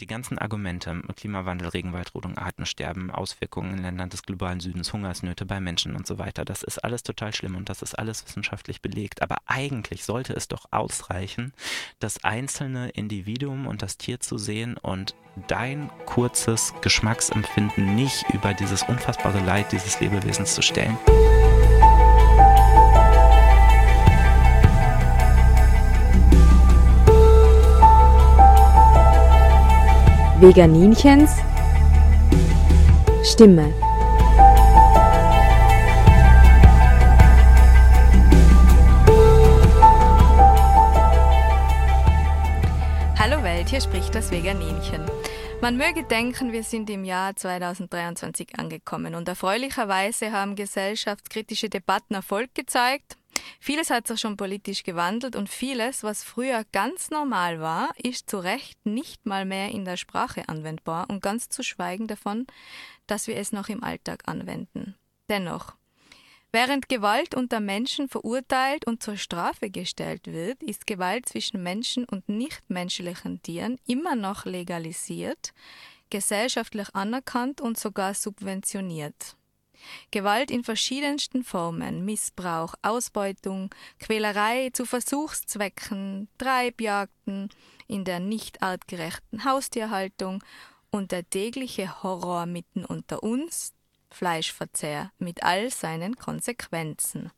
[0.00, 5.94] die ganzen Argumente, Klimawandel, Regenwaldrodung, Artensterben, Auswirkungen in Ländern des globalen Südens, Hungersnöte bei Menschen
[5.94, 9.22] und so weiter, das ist alles total schlimm und das ist alles wissenschaftlich belegt.
[9.22, 11.52] Aber eigentlich sollte es doch ausreichen,
[11.98, 15.14] das einzelne Individuum und das Tier zu sehen und
[15.48, 20.98] dein kurzes Geschmacksempfinden nicht über dieses unfassbare Leid dieses Lebewesens zu stellen.
[30.40, 31.32] Veganinchens
[33.22, 33.74] Stimme.
[43.18, 45.04] Hallo Welt, hier spricht das Veganinchen.
[45.60, 52.54] Man möge denken, wir sind im Jahr 2023 angekommen und erfreulicherweise haben gesellschaftskritische Debatten Erfolg
[52.54, 53.19] gezeigt.
[53.58, 58.38] Vieles hat sich schon politisch gewandelt und vieles, was früher ganz normal war, ist zu
[58.38, 62.46] Recht nicht mal mehr in der Sprache anwendbar und ganz zu schweigen davon,
[63.06, 64.94] dass wir es noch im Alltag anwenden.
[65.28, 65.74] Dennoch,
[66.52, 72.28] Während Gewalt unter Menschen verurteilt und zur Strafe gestellt wird, ist Gewalt zwischen Menschen und
[72.28, 75.52] nichtmenschlichen Tieren immer noch legalisiert,
[76.10, 79.36] gesellschaftlich anerkannt und sogar subventioniert.
[80.10, 87.48] Gewalt in verschiedensten Formen, Missbrauch, Ausbeutung, Quälerei zu Versuchszwecken, Treibjagden,
[87.86, 90.42] in der nicht artgerechten Haustierhaltung
[90.90, 93.72] und der tägliche Horror mitten unter uns,
[94.10, 97.30] Fleischverzehr mit all seinen Konsequenzen.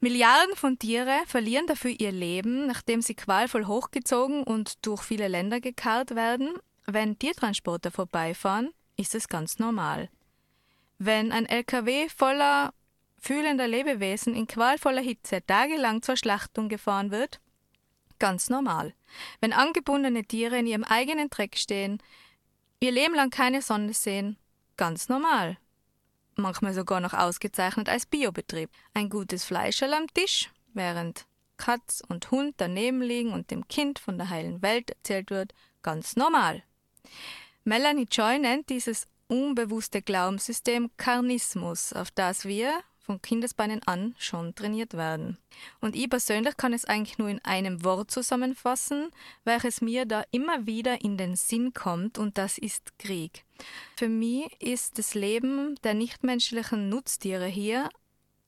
[0.00, 5.60] Milliarden von Tiere verlieren dafür ihr Leben, nachdem sie qualvoll hochgezogen und durch viele Länder
[5.60, 6.54] gekarrt werden.
[6.86, 10.08] Wenn Tiertransporter vorbeifahren, ist es ganz normal.
[10.98, 12.74] Wenn ein LKW voller
[13.20, 17.40] fühlender Lebewesen in qualvoller Hitze tagelang zur Schlachtung gefahren wird,
[18.18, 18.94] ganz normal.
[19.40, 22.02] Wenn angebundene Tiere in ihrem eigenen Dreck stehen,
[22.80, 24.36] ihr Leben lang keine Sonne sehen,
[24.76, 25.56] ganz normal.
[26.36, 28.70] Manchmal sogar noch ausgezeichnet als Biobetrieb.
[28.94, 31.26] Ein gutes Fleischerl am Tisch, während
[31.56, 36.14] Katz und Hund daneben liegen und dem Kind von der heilen Welt erzählt wird, ganz
[36.14, 36.62] normal.
[37.64, 42.72] Melanie Joy nennt dieses unbewusste Glaubenssystem Karnismus, auf das wir
[43.08, 45.38] von Kindesbeinen an schon trainiert werden.
[45.80, 49.10] Und ich persönlich kann es eigentlich nur in einem Wort zusammenfassen,
[49.44, 53.44] welches mir da immer wieder in den Sinn kommt, und das ist Krieg.
[53.96, 57.88] Für mich ist das Leben der nichtmenschlichen Nutztiere hier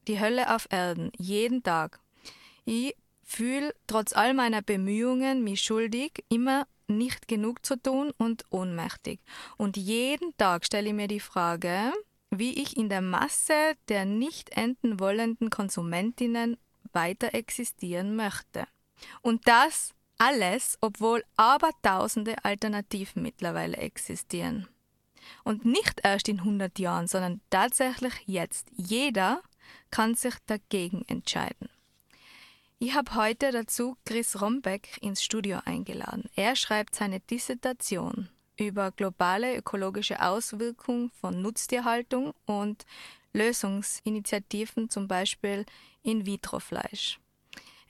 [0.08, 2.00] die Hölle auf Erden, jeden Tag.
[2.66, 9.20] Ich fühle trotz all meiner Bemühungen mich schuldig, immer nicht genug zu tun und ohnmächtig.
[9.56, 11.92] Und jeden Tag stelle ich mir die Frage,
[12.30, 16.56] wie ich in der Masse der nicht enden wollenden Konsumentinnen
[16.92, 18.66] weiter existieren möchte.
[19.22, 24.68] Und das alles, obwohl abertausende Alternativen mittlerweile existieren.
[25.44, 28.68] Und nicht erst in 100 Jahren, sondern tatsächlich jetzt.
[28.76, 29.42] Jeder
[29.90, 31.68] kann sich dagegen entscheiden.
[32.82, 36.30] Ich habe heute dazu Chris Rombeck ins Studio eingeladen.
[36.34, 42.86] Er schreibt seine Dissertation über globale ökologische Auswirkungen von Nutztierhaltung und
[43.34, 45.66] Lösungsinitiativen, zum Beispiel
[46.04, 47.20] In-vitro-Fleisch.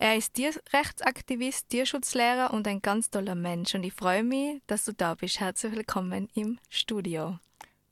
[0.01, 4.93] Er ist Tierrechtsaktivist, Tierschutzlehrer und ein ganz toller Mensch und ich freue mich, dass du
[4.93, 5.39] da bist.
[5.39, 7.39] Herzlich willkommen im Studio.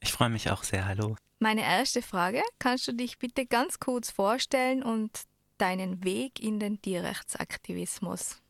[0.01, 0.87] Ich freue mich auch sehr.
[0.87, 1.15] Hallo.
[1.39, 5.28] Meine erste Frage, kannst du dich bitte ganz kurz vorstellen und
[5.59, 8.41] deinen Weg in den Tierrechtsaktivismus?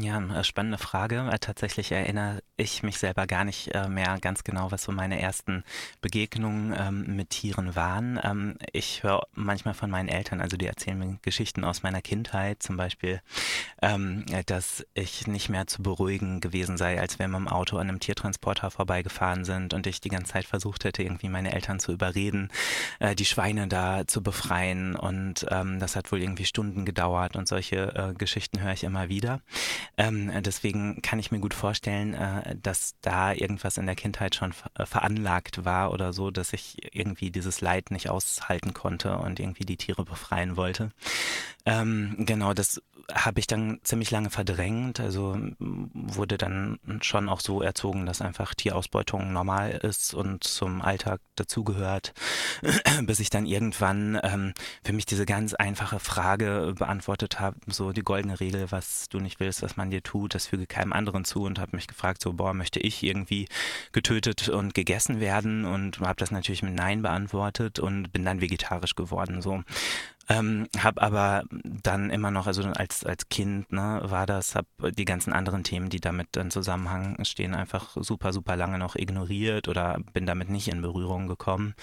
[0.00, 1.28] Ja, äh, spannende Frage.
[1.32, 5.20] Äh, tatsächlich erinnere ich mich selber gar nicht äh, mehr ganz genau, was so meine
[5.20, 5.64] ersten
[6.00, 8.20] Begegnungen ähm, mit Tieren waren.
[8.22, 12.62] Ähm, ich höre manchmal von meinen Eltern, also die erzählen mir Geschichten aus meiner Kindheit,
[12.62, 13.20] zum Beispiel,
[13.82, 17.88] ähm, dass ich nicht mehr zu beruhigen gewesen sei, als wir mit dem Auto an
[17.88, 21.92] einem Tiertransporter vorbeigefahren sind und ich die ganze Zeit versucht hätte, irgendwie meine Eltern zu
[21.92, 22.50] überreden,
[23.16, 24.96] die Schweine da zu befreien.
[24.96, 29.40] Und das hat wohl irgendwie Stunden gedauert und solche Geschichten höre ich immer wieder.
[29.96, 34.54] Ähm, deswegen kann ich mir gut vorstellen, äh, dass da irgendwas in der Kindheit schon
[34.74, 39.64] äh, veranlagt war oder so, dass ich irgendwie dieses Leid nicht aushalten konnte und irgendwie
[39.64, 40.90] die Tiere befreien wollte.
[41.66, 42.80] Ähm, genau, das
[43.12, 45.00] habe ich dann ziemlich lange verdrängt.
[45.00, 51.20] Also wurde dann schon auch so erzogen, dass einfach Tierausbeutung normal ist und zum Alltag
[51.34, 52.12] dazugehört,
[53.02, 54.52] bis ich dann irgendwann ähm,
[54.84, 59.40] für mich diese ganz einfache Frage beantwortet habe, so die goldene Regel, was du nicht
[59.40, 62.34] willst, was man dir tut, das füge keinem anderen zu und habe mich gefragt, so,
[62.34, 63.48] boah, möchte ich irgendwie
[63.92, 68.94] getötet und gegessen werden und habe das natürlich mit Nein beantwortet und bin dann vegetarisch
[68.94, 69.40] geworden.
[69.40, 69.62] So
[70.28, 75.06] Ähm, hab aber dann immer noch, also als, als Kind, ne, war das, hab die
[75.06, 79.98] ganzen anderen Themen, die damit in Zusammenhang stehen, einfach super, super lange noch ignoriert oder
[80.12, 81.74] bin damit nicht in Berührung gekommen.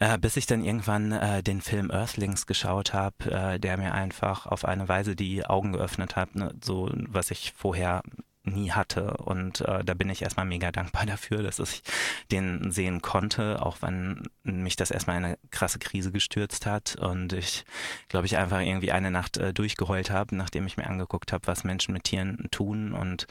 [0.00, 4.46] Äh, bis ich dann irgendwann äh, den Film Earthlings geschaut habe, äh, der mir einfach
[4.46, 8.02] auf eine Weise die Augen geöffnet hat, ne, so was ich vorher
[8.48, 9.16] nie hatte.
[9.18, 11.82] Und äh, da bin ich erstmal mega dankbar dafür, dass ich
[12.30, 16.96] den sehen konnte, auch wenn mich das erstmal in eine krasse Krise gestürzt hat.
[16.96, 17.64] Und ich,
[18.08, 21.64] glaube ich, einfach irgendwie eine Nacht äh, durchgeheult habe, nachdem ich mir angeguckt habe, was
[21.64, 22.92] Menschen mit Tieren tun.
[22.92, 23.26] Und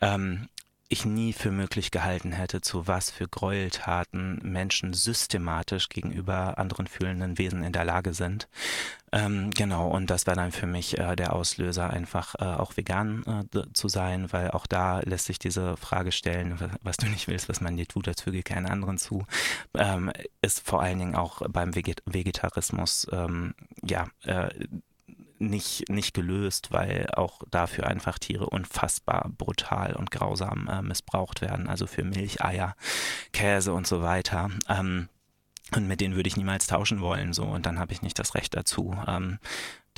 [0.00, 0.48] ähm,
[0.88, 7.38] ich nie für möglich gehalten hätte, zu was für Gräueltaten Menschen systematisch gegenüber anderen fühlenden
[7.38, 8.48] Wesen in der Lage sind.
[9.12, 13.46] Ähm, genau, und das war dann für mich äh, der Auslöser, einfach äh, auch vegan
[13.54, 17.48] äh, zu sein, weil auch da lässt sich diese Frage stellen, was du nicht willst,
[17.48, 19.24] was man dir tut, als füge keinen anderen zu,
[19.74, 20.12] ähm,
[20.42, 24.48] ist vor allen Dingen auch beim Veget Vegetarismus ähm, ja äh,
[25.38, 31.68] nicht, nicht gelöst, weil auch dafür einfach Tiere unfassbar brutal und grausam äh, missbraucht werden,
[31.68, 32.74] also für Milch, Eier,
[33.32, 34.50] Käse und so weiter.
[34.68, 35.08] Ähm,
[35.74, 37.44] und mit denen würde ich niemals tauschen wollen, so.
[37.44, 39.38] Und dann habe ich nicht das Recht dazu, ähm,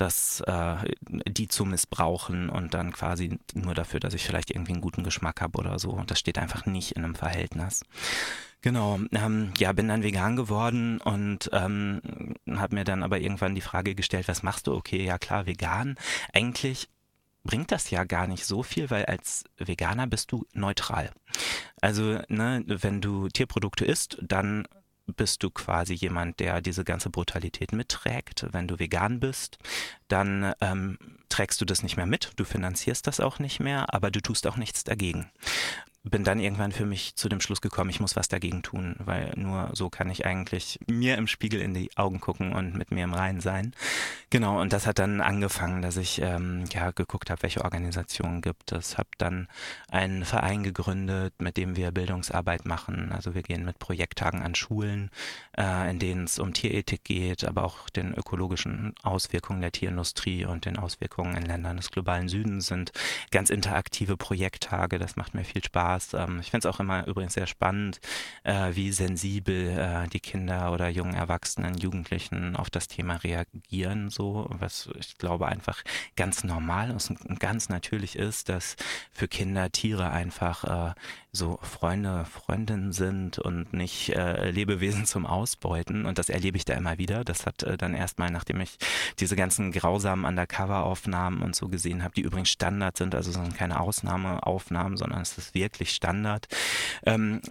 [0.01, 0.75] das, äh,
[1.29, 5.41] die zu missbrauchen und dann quasi nur dafür, dass ich vielleicht irgendwie einen guten Geschmack
[5.41, 6.01] habe oder so.
[6.07, 7.83] Das steht einfach nicht in einem Verhältnis.
[8.61, 12.01] Genau, ähm, ja, bin dann vegan geworden und ähm,
[12.49, 14.73] habe mir dann aber irgendwann die Frage gestellt, was machst du?
[14.73, 15.95] Okay, ja klar, vegan.
[16.33, 16.89] Eigentlich
[17.43, 21.11] bringt das ja gar nicht so viel, weil als Veganer bist du neutral.
[21.79, 24.67] Also, ne, wenn du Tierprodukte isst, dann
[25.11, 28.45] bist du quasi jemand, der diese ganze Brutalität mitträgt.
[28.51, 29.57] Wenn du vegan bist,
[30.07, 30.97] dann ähm,
[31.29, 34.47] trägst du das nicht mehr mit, du finanzierst das auch nicht mehr, aber du tust
[34.47, 35.29] auch nichts dagegen
[36.03, 39.33] bin dann irgendwann für mich zu dem Schluss gekommen, ich muss was dagegen tun, weil
[39.35, 43.03] nur so kann ich eigentlich mir im Spiegel in die Augen gucken und mit mir
[43.03, 43.73] im Reinen sein.
[44.31, 48.71] Genau, und das hat dann angefangen, dass ich ähm, ja geguckt habe, welche Organisationen gibt
[48.71, 48.97] es.
[48.97, 49.47] Habe dann
[49.89, 53.11] einen Verein gegründet, mit dem wir Bildungsarbeit machen.
[53.11, 55.11] Also wir gehen mit Projekttagen an Schulen,
[55.55, 60.65] äh, in denen es um Tierethik geht, aber auch den ökologischen Auswirkungen der Tierindustrie und
[60.65, 62.91] den Auswirkungen in Ländern des globalen Südens sind
[63.29, 64.97] ganz interaktive Projekttage.
[64.97, 66.13] Das macht mir viel Spaß Spaß.
[66.13, 67.99] Ähm, ich finde es auch immer übrigens sehr spannend,
[68.43, 74.47] äh, wie sensibel äh, die Kinder oder jungen Erwachsenen, Jugendlichen auf das Thema reagieren, so,
[74.49, 75.83] was ich glaube einfach
[76.15, 78.75] ganz normal und ganz natürlich ist, dass
[79.11, 80.93] für Kinder Tiere einfach äh,
[81.33, 86.05] so Freunde, Freundinnen sind und nicht äh, Lebewesen zum Ausbeuten.
[86.05, 87.23] Und das erlebe ich da immer wieder.
[87.23, 88.77] Das hat äh, dann erstmal, nachdem ich
[89.19, 93.79] diese ganzen grausamen Undercover-Aufnahmen und so gesehen habe, die übrigens Standard sind, also sind keine
[93.79, 96.47] Ausnahmeaufnahmen, sondern es ist wirklich Standard.
[97.05, 97.41] Ähm,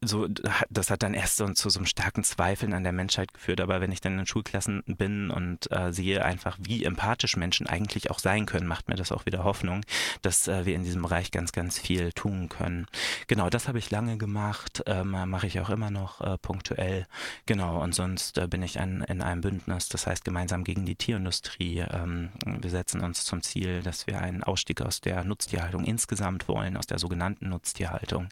[0.00, 0.28] so,
[0.70, 3.60] das hat dann erst so zu so einem starken Zweifeln an der Menschheit geführt.
[3.60, 8.10] Aber wenn ich dann in Schulklassen bin und äh, sehe einfach, wie empathisch Menschen eigentlich
[8.10, 9.84] auch sein können, macht mir das auch wieder Hoffnung,
[10.22, 12.86] dass äh, wir in diesem Bereich ganz, ganz viel tun können.
[13.26, 17.06] Genau, das habe ich lange gemacht, ähm, mache ich auch immer noch äh, punktuell.
[17.46, 20.96] Genau, und sonst äh, bin ich ein, in einem Bündnis, das heißt gemeinsam gegen die
[20.96, 21.84] Tierindustrie.
[21.90, 26.76] Ähm, wir setzen uns zum Ziel, dass wir einen Ausstieg aus der Nutztierhaltung insgesamt wollen,
[26.76, 28.28] aus der sogenannten Nutztierhaltung.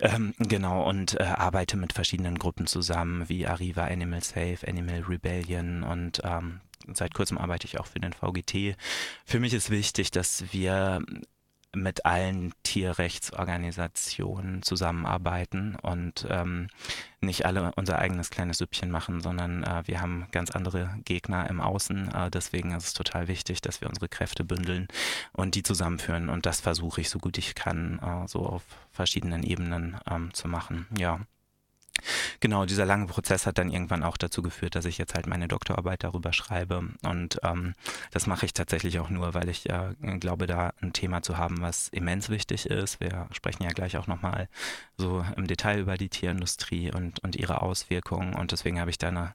[0.00, 5.82] Ähm, genau, und äh, arbeite mit verschiedenen Gruppen zusammen, wie Arriva Animal Safe, Animal Rebellion
[5.82, 6.60] und ähm,
[6.94, 8.76] seit kurzem arbeite ich auch für den VGT.
[9.24, 11.02] Für mich ist wichtig, dass wir
[11.74, 16.68] mit allen Tierrechtsorganisationen zusammenarbeiten und ähm,
[17.20, 21.60] nicht alle unser eigenes kleines Süppchen machen, sondern äh, wir haben ganz andere Gegner im
[21.60, 22.14] Außen.
[22.14, 24.88] Äh, deswegen ist es total wichtig, dass wir unsere Kräfte bündeln
[25.32, 26.28] und die zusammenführen.
[26.28, 30.48] Und das versuche ich so gut ich kann, äh, so auf verschiedenen Ebenen ähm, zu
[30.48, 30.86] machen.
[30.96, 31.20] Ja.
[32.40, 35.48] Genau, dieser lange Prozess hat dann irgendwann auch dazu geführt, dass ich jetzt halt meine
[35.48, 36.88] Doktorarbeit darüber schreibe.
[37.02, 37.74] Und ähm,
[38.10, 41.60] das mache ich tatsächlich auch nur, weil ich äh, glaube, da ein Thema zu haben,
[41.60, 43.00] was immens wichtig ist.
[43.00, 44.48] Wir sprechen ja gleich auch nochmal
[44.96, 48.34] so im Detail über die Tierindustrie und, und ihre Auswirkungen.
[48.34, 49.34] Und deswegen habe ich da eine,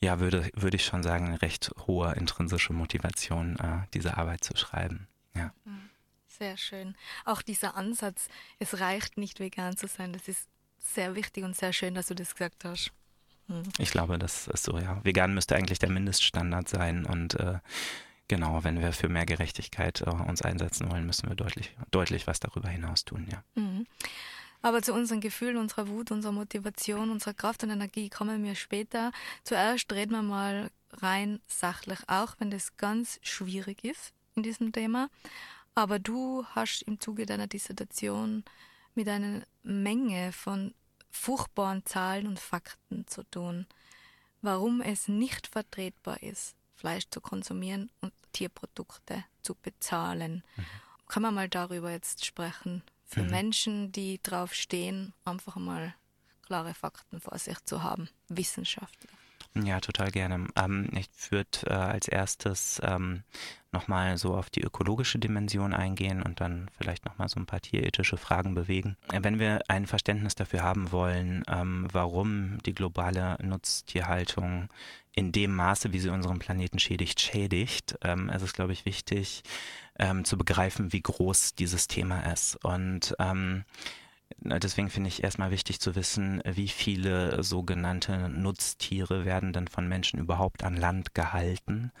[0.00, 4.56] ja, würde, würde ich schon sagen, eine recht hohe intrinsische Motivation, äh, diese Arbeit zu
[4.56, 5.08] schreiben.
[5.34, 5.52] Ja.
[5.64, 5.90] Mhm.
[6.38, 6.96] Sehr schön.
[7.24, 8.28] Auch dieser Ansatz,
[8.58, 10.48] es reicht nicht vegan zu sein, das ist
[10.82, 12.92] sehr wichtig und sehr schön, dass du das gesagt hast.
[13.48, 13.62] Hm.
[13.78, 15.02] Ich glaube, das ist so, ja.
[15.04, 17.58] Vegan müsste eigentlich der Mindeststandard sein und äh,
[18.28, 22.40] genau, wenn wir für mehr Gerechtigkeit äh, uns einsetzen wollen, müssen wir deutlich, deutlich was
[22.40, 23.42] darüber hinaus tun, ja.
[23.54, 23.86] Mhm.
[24.62, 29.10] Aber zu unseren Gefühlen, unserer Wut, unserer Motivation, unserer Kraft und Energie kommen wir später.
[29.42, 35.08] Zuerst reden wir mal rein sachlich, auch wenn das ganz schwierig ist in diesem Thema.
[35.74, 38.44] Aber du hast im Zuge deiner Dissertation
[38.94, 40.74] mit einer Menge von
[41.10, 43.66] furchtbaren Zahlen und Fakten zu tun,
[44.40, 50.42] warum es nicht vertretbar ist, Fleisch zu konsumieren und Tierprodukte zu bezahlen.
[50.56, 50.64] Mhm.
[51.06, 52.82] Kann man mal darüber jetzt sprechen?
[53.04, 53.30] Für mhm.
[53.30, 55.94] Menschen, die drauf stehen, einfach mal
[56.46, 59.12] klare Fakten vor sich zu haben, wissenschaftlich.
[59.54, 60.46] Ja, total gerne.
[60.56, 63.22] Ähm, ich würde äh, als erstes ähm,
[63.70, 68.16] nochmal so auf die ökologische Dimension eingehen und dann vielleicht nochmal so ein paar tierethische
[68.16, 68.96] Fragen bewegen.
[69.10, 74.68] Wenn wir ein Verständnis dafür haben wollen, ähm, warum die globale Nutztierhaltung
[75.14, 79.42] in dem Maße, wie sie unseren Planeten schädigt, schädigt, ähm, ist es, glaube ich, wichtig
[79.98, 82.56] ähm, zu begreifen, wie groß dieses Thema ist.
[82.64, 83.64] Und ähm,
[84.38, 90.18] Deswegen finde ich erstmal wichtig zu wissen, wie viele sogenannte Nutztiere werden denn von Menschen
[90.18, 91.92] überhaupt an Land gehalten.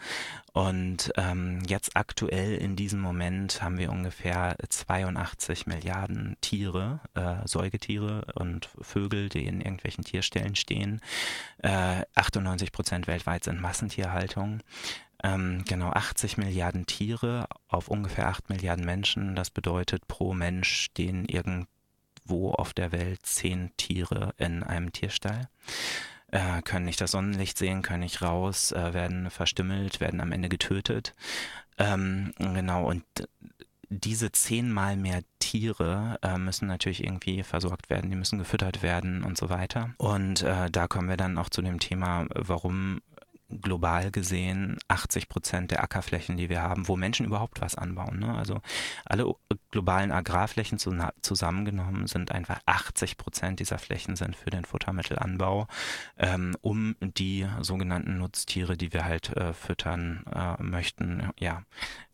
[0.52, 8.26] Und ähm, jetzt aktuell in diesem Moment haben wir ungefähr 82 Milliarden Tiere, äh, Säugetiere
[8.34, 11.00] und Vögel, die in irgendwelchen Tierstellen stehen.
[11.58, 14.60] Äh, 98 Prozent weltweit sind Massentierhaltung.
[15.22, 19.36] Ähm, genau 80 Milliarden Tiere auf ungefähr 8 Milliarden Menschen.
[19.36, 21.68] Das bedeutet pro Mensch stehen irgend
[22.24, 25.48] wo auf der Welt zehn Tiere in einem Tierstall.
[26.28, 30.48] Äh, können nicht das Sonnenlicht sehen, können nicht raus, äh, werden verstümmelt, werden am Ende
[30.48, 31.14] getötet.
[31.78, 33.04] Ähm, genau, und
[33.90, 39.36] diese zehnmal mehr Tiere äh, müssen natürlich irgendwie versorgt werden, die müssen gefüttert werden und
[39.36, 39.90] so weiter.
[39.98, 43.02] Und äh, da kommen wir dann auch zu dem Thema, warum
[43.60, 48.18] global gesehen 80 Prozent der Ackerflächen, die wir haben, wo Menschen überhaupt was anbauen.
[48.18, 48.34] Ne?
[48.34, 48.60] Also
[49.04, 49.32] alle
[49.70, 55.66] globalen Agrarflächen zusammengenommen sind einfach 80 Prozent dieser Flächen sind für den Futtermittelanbau,
[56.18, 61.62] ähm, um die sogenannten Nutztiere, die wir halt äh, füttern äh, möchten, ja,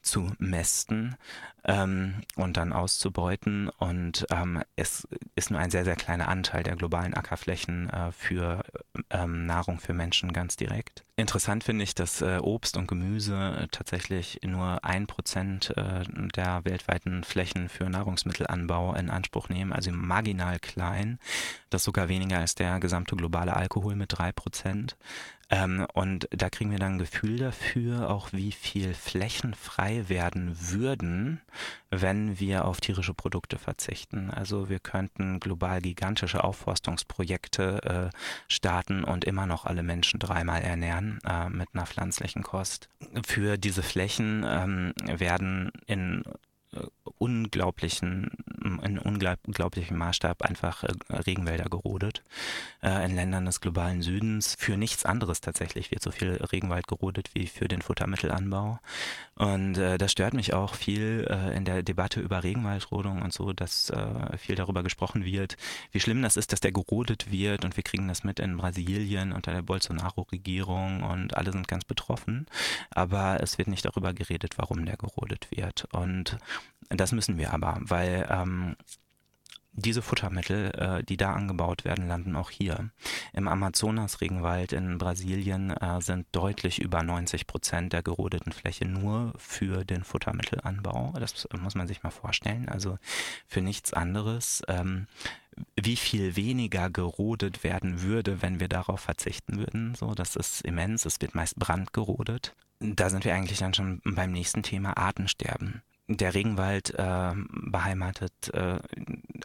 [0.03, 1.17] zu mästen
[1.65, 3.69] ähm, und dann auszubeuten.
[3.69, 8.63] Und ähm, es ist nur ein sehr, sehr kleiner Anteil der globalen Ackerflächen äh, für
[9.11, 11.05] ähm, Nahrung für Menschen ganz direkt.
[11.17, 16.05] Interessant finde ich, dass äh, Obst und Gemüse äh, tatsächlich nur ein Prozent äh,
[16.37, 21.19] der weltweiten Flächen für Nahrungsmittelanbau in Anspruch nehmen, also marginal klein.
[21.71, 24.97] Das sogar weniger als der gesamte globale Alkohol mit drei Prozent.
[25.51, 30.57] Ähm, und da kriegen wir dann ein Gefühl dafür, auch wie viel Flächen frei werden
[30.61, 31.41] würden,
[31.91, 34.31] wenn wir auf tierische Produkte verzichten.
[34.31, 38.17] Also wir könnten global gigantische Aufforstungsprojekte äh,
[38.49, 42.89] starten und immer noch alle Menschen dreimal ernähren äh, mit einer pflanzlichen Kost.
[43.27, 46.25] Für diese Flächen ähm, werden in
[47.19, 48.31] unglaublichen,
[48.83, 52.23] in unglaublichem Maßstab einfach äh, Regenwälder gerodet.
[52.83, 57.31] Äh, in Ländern des globalen Südens für nichts anderes tatsächlich wird so viel Regenwald gerodet
[57.35, 58.79] wie für den Futtermittelanbau.
[59.35, 63.93] Und äh, das stört mich auch viel in der Debatte über Regenwaldrodung und so, dass
[64.39, 65.57] viel darüber gesprochen wird,
[65.93, 69.33] wie schlimm das ist, dass der gerodet wird und wir kriegen das mit in Brasilien
[69.33, 72.47] unter der Bolsonaro-Regierung und alle sind ganz betroffen.
[72.91, 75.87] Aber es wird nicht darüber geredet, warum der gerodet wird.
[75.93, 76.39] Und
[76.91, 78.77] das müssen wir aber, weil ähm,
[79.79, 82.91] diese Futtermittel, äh, die da angebaut werden, landen auch hier.
[83.33, 89.85] Im Amazonas-Regenwald in Brasilien äh, sind deutlich über 90 Prozent der gerodeten Fläche nur für
[89.85, 91.15] den Futtermittelanbau.
[91.19, 92.69] Das muss man sich mal vorstellen.
[92.69, 92.99] Also
[93.47, 94.63] für nichts anderes.
[94.69, 95.07] Ähm,
[95.77, 99.95] wie viel weniger gerodet werden würde, wenn wir darauf verzichten würden.
[99.95, 101.05] So, das ist immens.
[101.05, 102.55] Es wird meist brandgerodet.
[102.81, 108.79] Da sind wir eigentlich dann schon beim nächsten Thema Artensterben der Regenwald äh, beheimatet, äh,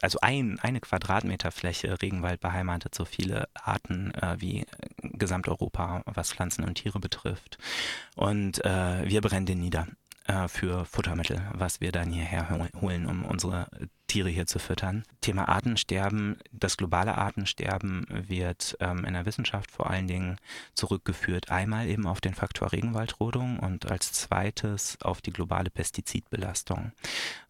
[0.00, 4.66] also ein, eine Quadratmeter Fläche Regenwald beheimatet so viele Arten äh, wie
[5.02, 7.58] Gesamteuropa, was Pflanzen und Tiere betrifft.
[8.16, 9.86] Und äh, wir brennen den nieder
[10.26, 12.48] äh, für Futtermittel, was wir dann hierher
[12.80, 13.68] holen, um unsere
[14.06, 15.04] Tiere hier zu füttern.
[15.20, 20.36] Thema Artensterben, das globale Artensterben wird ähm, in der Wissenschaft vor allen Dingen
[20.74, 21.50] zurückgeführt.
[21.50, 26.92] Einmal eben auf den Faktor Regenwaldrodung und als zweites auf die globale Pestizidbelastung.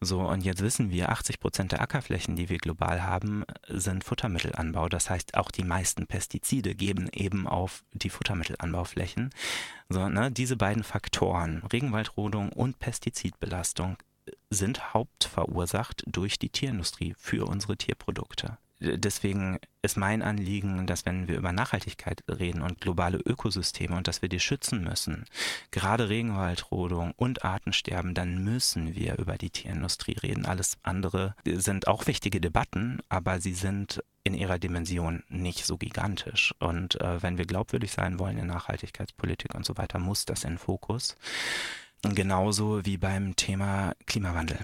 [0.01, 4.89] So, und jetzt wissen wir, 80 Prozent der Ackerflächen, die wir global haben, sind Futtermittelanbau.
[4.89, 9.31] Das heißt, auch die meisten Pestizide geben eben auf die Futtermittelanbauflächen.
[9.89, 13.97] So, ne, diese beiden Faktoren, Regenwaldrodung und Pestizidbelastung,
[14.51, 18.59] sind hauptverursacht durch die Tierindustrie für unsere Tierprodukte.
[18.81, 24.21] Deswegen ist mein Anliegen, dass wenn wir über Nachhaltigkeit reden und globale Ökosysteme und dass
[24.21, 25.25] wir die schützen müssen,
[25.71, 30.45] gerade Regenwaldrodung und Artensterben, dann müssen wir über die Tierindustrie reden.
[30.45, 36.55] Alles andere sind auch wichtige Debatten, aber sie sind in ihrer Dimension nicht so gigantisch.
[36.59, 40.59] Und äh, wenn wir glaubwürdig sein wollen in Nachhaltigkeitspolitik und so weiter, muss das in
[40.59, 41.17] Fokus.
[42.13, 44.59] Genauso wie beim Thema Klimawandel.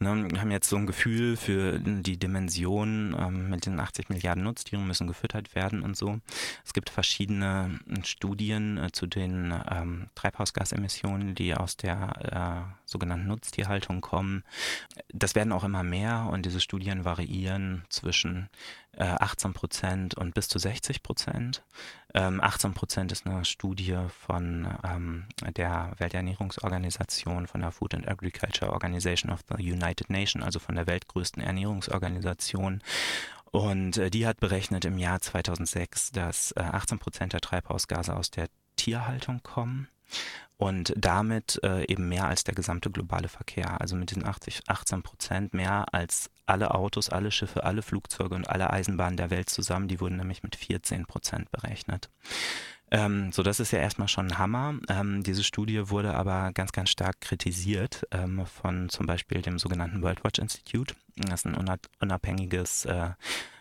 [0.00, 4.42] Ne, wir haben jetzt so ein Gefühl für die Dimension ähm, mit den 80 Milliarden
[4.42, 6.18] Nutztieren müssen gefüttert werden und so.
[6.64, 14.00] Es gibt verschiedene Studien äh, zu den ähm, Treibhausgasemissionen, die aus der äh, sogenannten Nutztierhaltung
[14.00, 14.44] kommen.
[15.08, 18.48] Das werden auch immer mehr und diese Studien variieren zwischen
[18.96, 21.64] 18 äh, Prozent und bis zu 60 Prozent.
[22.14, 28.72] 18 ähm, Prozent ist eine Studie von ähm, der Welternährungsorganisation, von der Food and Agriculture
[28.72, 32.82] Organization of the United Nations, also von der weltgrößten Ernährungsorganisation.
[33.50, 38.48] Und äh, die hat berechnet im Jahr 2006, dass 18 Prozent der Treibhausgase aus der
[38.76, 39.88] Tierhaltung kommen
[40.56, 43.80] und damit äh, eben mehr als der gesamte globale Verkehr.
[43.80, 48.48] Also mit diesen 80, 18 Prozent mehr als alle Autos, alle Schiffe, alle Flugzeuge und
[48.48, 49.88] alle Eisenbahnen der Welt zusammen.
[49.88, 52.08] Die wurden nämlich mit 14 Prozent berechnet.
[52.90, 54.74] Ähm, so, das ist ja erstmal schon ein Hammer.
[54.88, 60.02] Ähm, diese Studie wurde aber ganz, ganz stark kritisiert ähm, von zum Beispiel dem sogenannten
[60.02, 60.94] World Watch Institute.
[61.16, 63.10] Das ist ein unabhängiges äh,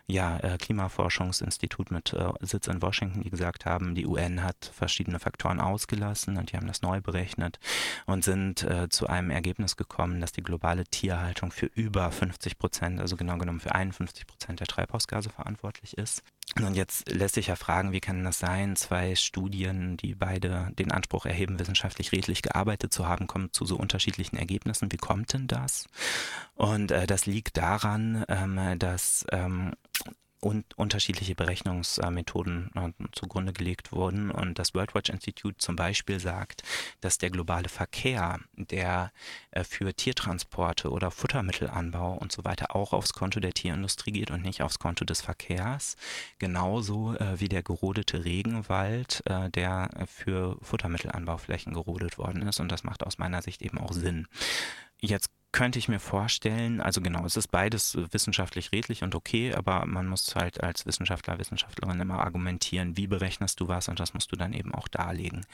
[0.07, 5.19] ja, äh, Klimaforschungsinstitut mit äh, Sitz in Washington, die gesagt haben, die UN hat verschiedene
[5.19, 7.59] Faktoren ausgelassen und die haben das neu berechnet
[8.05, 12.99] und sind äh, zu einem Ergebnis gekommen, dass die globale Tierhaltung für über 50 Prozent,
[12.99, 16.21] also genau genommen für 51 Prozent der Treibhausgase verantwortlich ist.
[16.61, 18.75] Und jetzt lässt sich ja fragen, wie kann das sein?
[18.75, 23.75] Zwei Studien, die beide den Anspruch erheben, wissenschaftlich redlich gearbeitet zu haben, kommen zu so
[23.75, 24.91] unterschiedlichen Ergebnissen.
[24.91, 25.87] Wie kommt denn das?
[26.55, 29.73] Und äh, das liegt daran, ähm, dass ähm,
[30.43, 34.29] und unterschiedliche Berechnungsmethoden äh, zugrunde gelegt wurden.
[34.29, 36.63] Und das World Watch Institute zum Beispiel sagt,
[36.99, 39.11] dass der globale Verkehr, der
[39.51, 44.41] äh, für Tiertransporte oder Futtermittelanbau und so weiter auch aufs Konto der Tierindustrie geht und
[44.41, 45.95] nicht aufs Konto des Verkehrs,
[46.39, 49.23] genauso äh, wie der gerodete Regenwald,
[49.55, 52.59] der für Futtermittelanbauflächen gerodet worden ist.
[52.59, 54.27] Und das macht aus meiner Sicht eben auch Sinn.
[54.99, 59.85] Jetzt könnte ich mir vorstellen, also genau, es ist beides wissenschaftlich redlich und okay, aber
[59.85, 64.31] man muss halt als Wissenschaftler, Wissenschaftlerin immer argumentieren, wie berechnest du was und das musst
[64.31, 65.45] du dann eben auch darlegen.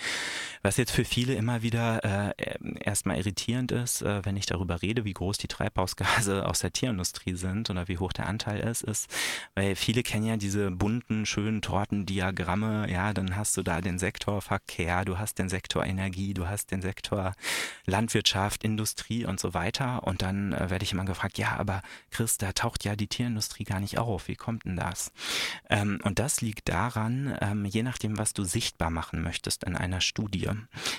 [0.64, 2.34] Was jetzt für viele immer wieder äh,
[2.80, 7.36] erstmal irritierend ist, äh, wenn ich darüber rede, wie groß die Treibhausgase aus der Tierindustrie
[7.36, 9.14] sind oder wie hoch der Anteil ist, ist,
[9.54, 14.42] weil viele kennen ja diese bunten, schönen Tortendiagramme, ja, dann hast du da den Sektor
[14.42, 17.34] Verkehr, du hast den Sektor Energie, du hast den Sektor
[17.86, 22.38] Landwirtschaft, Industrie und so weiter und dann äh, werde ich immer gefragt, ja, aber Chris,
[22.38, 24.28] da taucht ja die Tierindustrie gar nicht auf.
[24.28, 25.12] Wie kommt denn das?
[25.70, 30.02] Ähm, und das liegt daran, ähm, je nachdem, was du sichtbar machen möchtest in einer
[30.02, 30.50] Studie.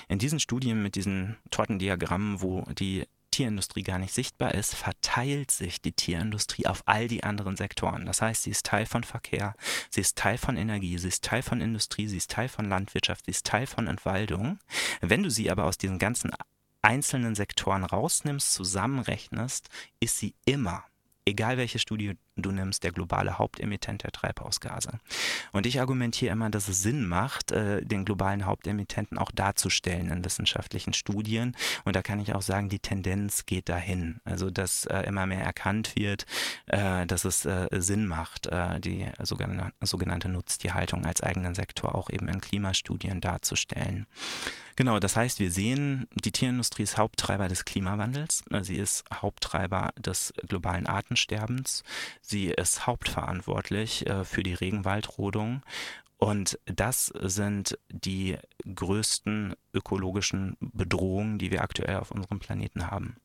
[0.07, 5.81] In diesen Studien mit diesen Tortendiagrammen, wo die Tierindustrie gar nicht sichtbar ist, verteilt sich
[5.81, 8.05] die Tierindustrie auf all die anderen Sektoren.
[8.05, 9.55] Das heißt, sie ist Teil von Verkehr,
[9.89, 13.25] sie ist Teil von Energie, sie ist Teil von Industrie, sie ist Teil von Landwirtschaft,
[13.25, 14.59] sie ist Teil von Entwaldung.
[14.99, 16.31] Wenn du sie aber aus diesen ganzen
[16.81, 20.83] einzelnen Sektoren rausnimmst, zusammenrechnest, ist sie immer,
[21.25, 24.99] egal welche Studie du nimmst, der globale Hauptemittent der Treibhausgase.
[25.51, 30.25] Und ich argumentiere immer, dass es Sinn macht, äh, den globalen Hauptemittenten auch darzustellen in
[30.25, 31.55] wissenschaftlichen Studien.
[31.85, 34.19] Und da kann ich auch sagen, die Tendenz geht dahin.
[34.25, 36.25] Also, dass äh, immer mehr erkannt wird,
[36.67, 38.49] äh, dass es Sinn macht,
[38.79, 44.05] die sogenannte Nutztierhaltung als eigenen Sektor auch eben in Klimastudien darzustellen.
[44.75, 48.43] Genau, das heißt, wir sehen, die Tierindustrie ist Haupttreiber des Klimawandels.
[48.61, 51.83] Sie ist Haupttreiber des globalen Artensterbens.
[52.31, 55.63] Sie ist hauptverantwortlich äh, für die Regenwaldrodung.
[56.17, 58.37] Und das sind die
[58.73, 63.17] größten ökologischen Bedrohungen, die wir aktuell auf unserem Planeten haben.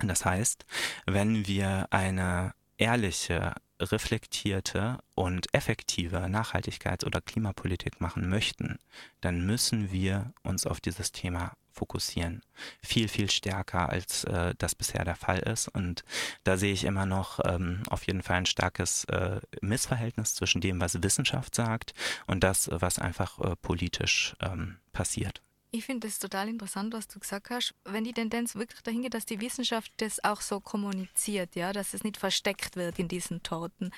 [0.00, 0.64] Das heißt,
[1.06, 8.78] wenn wir eine ehrliche, reflektierte und effektive Nachhaltigkeits- oder Klimapolitik machen möchten,
[9.22, 12.42] dann müssen wir uns auf dieses Thema fokussieren.
[12.82, 15.68] Viel, viel stärker, als äh, das bisher der Fall ist.
[15.68, 16.04] Und
[16.44, 20.78] da sehe ich immer noch ähm, auf jeden Fall ein starkes äh, Missverhältnis zwischen dem,
[20.78, 21.94] was Wissenschaft sagt
[22.26, 25.40] und das, was einfach äh, politisch ähm, passiert.
[25.72, 27.74] Ich finde es total interessant, was du gesagt hast.
[27.84, 31.94] Wenn die Tendenz wirklich dahin geht, dass die Wissenschaft das auch so kommuniziert, ja, dass
[31.94, 33.92] es nicht versteckt wird in diesen Torten.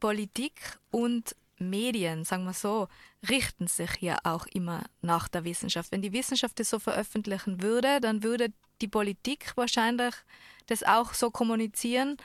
[0.00, 2.88] Politik und Medien, sagen wir so,
[3.28, 5.92] richten sich ja auch immer nach der Wissenschaft.
[5.92, 10.14] Wenn die Wissenschaft das so veröffentlichen würde, dann würde die Politik wahrscheinlich
[10.66, 12.16] das auch so kommunizieren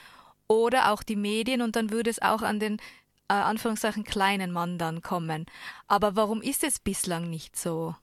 [0.48, 2.78] oder auch die Medien und dann würde es auch an den
[3.28, 5.46] äh, Anführungszeichen kleinen Mann dann kommen.
[5.88, 7.96] Aber warum ist es bislang nicht so?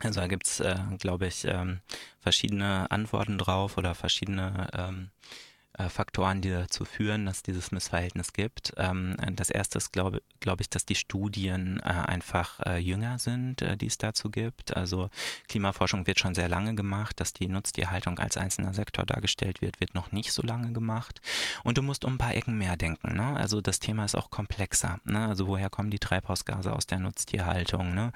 [0.00, 1.80] Also da gibt es, äh, glaube ich, ähm,
[2.18, 5.51] verschiedene Antworten drauf oder verschiedene ähm, äh,
[5.88, 8.74] Faktoren, die dazu führen, dass dieses Missverhältnis gibt.
[8.76, 13.62] Ähm, das erste ist, glaube glaub ich, dass die Studien äh, einfach äh, jünger sind,
[13.62, 14.76] äh, die es dazu gibt.
[14.76, 15.08] Also
[15.48, 19.94] Klimaforschung wird schon sehr lange gemacht, dass die Nutztierhaltung als einzelner Sektor dargestellt wird, wird
[19.94, 21.20] noch nicht so lange gemacht.
[21.64, 23.16] Und du musst um ein paar Ecken mehr denken.
[23.16, 23.36] Ne?
[23.36, 24.98] Also das Thema ist auch komplexer.
[25.04, 25.26] Ne?
[25.26, 27.94] Also woher kommen die Treibhausgase aus der Nutztierhaltung?
[27.94, 28.12] Ne?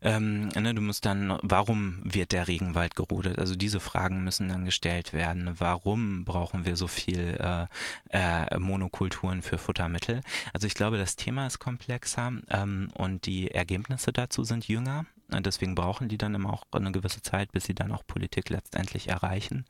[0.00, 3.38] Ähm, ne, du musst dann, warum wird der Regenwald gerodet?
[3.38, 5.56] Also diese Fragen müssen dann gestellt werden.
[5.58, 7.66] Warum brauchen wir so viel äh,
[8.10, 10.20] äh, Monokulturen für Futtermittel?
[10.52, 15.06] Also ich glaube, das Thema ist komplexer ähm, und die Ergebnisse dazu sind jünger.
[15.28, 19.08] Deswegen brauchen die dann immer auch eine gewisse Zeit, bis sie dann auch Politik letztendlich
[19.08, 19.64] erreichen.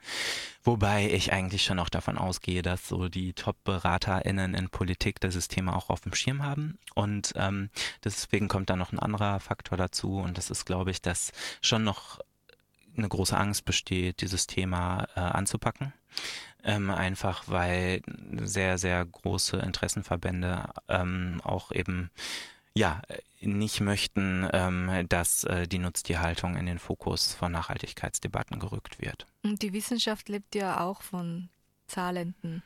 [0.63, 5.77] Wobei ich eigentlich schon auch davon ausgehe, dass so die Top-BeraterInnen in Politik das Thema
[5.77, 6.79] auch auf dem Schirm haben.
[6.95, 7.71] Und ähm,
[8.03, 10.19] deswegen kommt da noch ein anderer Faktor dazu.
[10.19, 11.33] Und das ist, glaube ich, dass
[11.63, 12.19] schon noch
[12.97, 15.93] eine große Angst besteht, dieses Thema äh, anzupacken.
[16.65, 18.01] Ähm, einfach weil
[18.43, 22.11] sehr, sehr große Interessenverbände ähm, auch eben
[22.75, 23.03] ja,
[23.41, 29.27] nicht möchten, ähm, dass äh, die Nutztierhaltung in den Fokus von Nachhaltigkeitsdebatten gerückt wird.
[29.43, 31.49] Und die Wissenschaft lebt ja auch von
[31.87, 32.63] zahlenden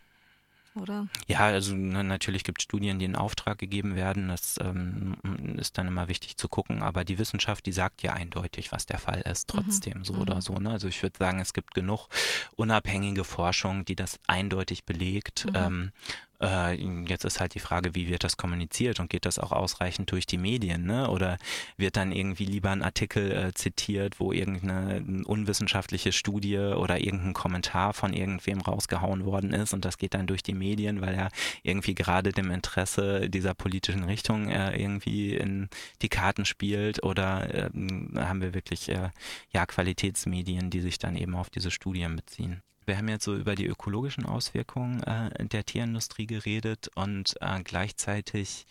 [0.81, 1.09] oder?
[1.27, 4.29] Ja, also natürlich gibt es Studien, die in Auftrag gegeben werden.
[4.29, 5.17] Das ähm,
[5.57, 6.83] ist dann immer wichtig zu gucken.
[6.83, 9.59] Aber die Wissenschaft, die sagt ja eindeutig, was der Fall ist, mhm.
[9.59, 10.05] trotzdem mhm.
[10.05, 10.41] so oder mhm.
[10.41, 10.55] so.
[10.55, 10.71] Ne?
[10.71, 12.09] Also ich würde sagen, es gibt genug
[12.57, 15.47] unabhängige Forschung, die das eindeutig belegt.
[15.47, 15.53] Mhm.
[15.55, 15.93] Ähm,
[16.41, 16.75] äh,
[17.09, 20.27] jetzt ist halt die Frage, wie wird das kommuniziert und geht das auch ausreichend durch
[20.27, 21.11] die Medien, ne?
[21.11, 21.39] Oder
[21.77, 27.93] wird dann irgendwie lieber ein Artikel äh, zitiert, wo irgendeine unwissenschaftliche Studie oder irgendein Kommentar
[27.95, 31.31] von irgendwem rausgehauen worden ist und das geht dann durch die Medien, weil er
[31.63, 35.69] irgendwie gerade dem Interesse dieser politischen Richtung äh, irgendwie in
[36.03, 37.71] die Karten spielt oder äh,
[38.17, 39.11] haben wir wirklich äh,
[39.53, 42.63] ja Qualitätsmedien, die sich dann eben auf diese Studien beziehen.
[42.89, 48.67] Wir haben jetzt so über die ökologischen Auswirkungen äh, der Tierindustrie geredet und äh, gleichzeitig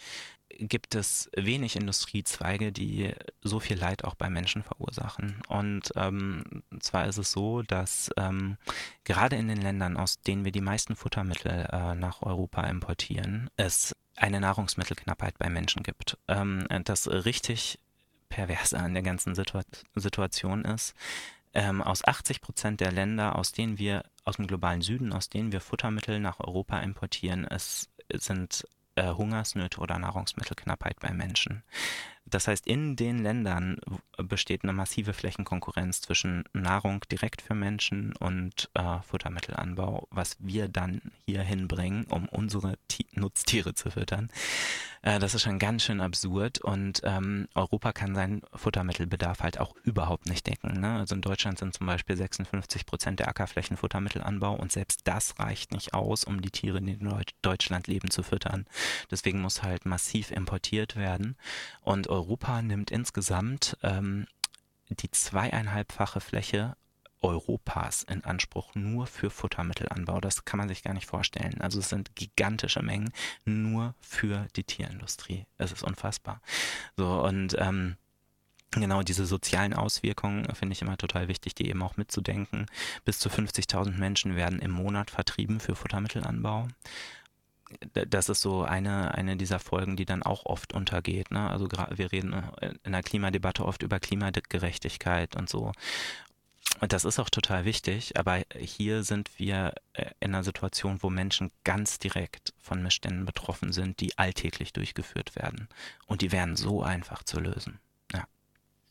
[0.49, 5.41] gibt es wenig Industriezweige, die so viel Leid auch bei Menschen verursachen.
[5.49, 8.57] Und ähm, zwar ist es so, dass ähm,
[9.03, 13.95] gerade in den Ländern, aus denen wir die meisten Futtermittel äh, nach Europa importieren, es
[14.15, 16.17] eine Nahrungsmittelknappheit bei Menschen gibt.
[16.27, 17.77] Ähm, das richtig
[18.29, 19.61] perverse an der ganzen Situa
[19.95, 20.95] Situation ist,
[21.53, 25.51] ähm, aus 80 Prozent der Länder, aus denen wir, aus dem globalen Süden, aus denen
[25.51, 31.63] wir Futtermittel nach Europa importieren, es sind äh, Hungersnöte oder Nahrungsmittelknappheit bei Menschen.
[32.29, 33.77] Das heißt, in den Ländern
[34.17, 41.01] besteht eine massive Flächenkonkurrenz zwischen Nahrung direkt für Menschen und äh, Futtermittelanbau, was wir dann
[41.25, 44.29] hier hinbringen, um unsere T Nutztiere zu füttern.
[45.07, 49.73] Äh, das ist schon ganz schön absurd und ähm, Europa kann seinen Futtermittelbedarf halt auch
[49.83, 50.81] überhaupt nicht decken.
[50.81, 50.97] Ne?
[50.97, 55.71] Also in Deutschland sind zum Beispiel 56 Prozent der Ackerflächen Futtermittelanbau und selbst das reicht
[55.71, 58.65] nicht aus, um die Tiere, die in Deutschland leben, zu füttern.
[59.09, 61.37] Deswegen muss halt massiv importiert werden
[61.83, 64.27] und Europa nimmt insgesamt ähm,
[64.89, 66.75] die zweieinhalbfache Fläche
[67.21, 70.19] Europas in Anspruch nur für Futtermittelanbau.
[70.21, 71.59] Das kann man sich gar nicht vorstellen.
[71.61, 73.11] Also es sind gigantische Mengen
[73.45, 75.45] nur für die Tierindustrie.
[75.57, 76.41] Es ist unfassbar.
[76.95, 77.97] So und ähm,
[78.71, 82.65] Genau, diese sozialen Auswirkungen finde ich immer total wichtig, die eben auch mitzudenken.
[83.05, 86.67] Bis zu 50.000 Menschen werden im Monat vertrieben für Futtermittelanbau
[87.91, 91.31] das ist so eine, eine dieser Folgen, die dann auch oft untergeht.
[91.31, 91.49] Ne?
[91.49, 92.33] Also wir reden
[92.83, 95.73] in der Klimadebatte oft über Klimagerechtigkeit und so.
[96.79, 101.09] Und das ist auch total wichtig, aber hier sind wir äh, in einer Situation, wo
[101.09, 105.67] Menschen ganz direkt von Missständen betroffen sind, die alltäglich durchgeführt werden.
[106.05, 107.79] Und die wären so einfach zu lösen.
[108.13, 108.25] Ja.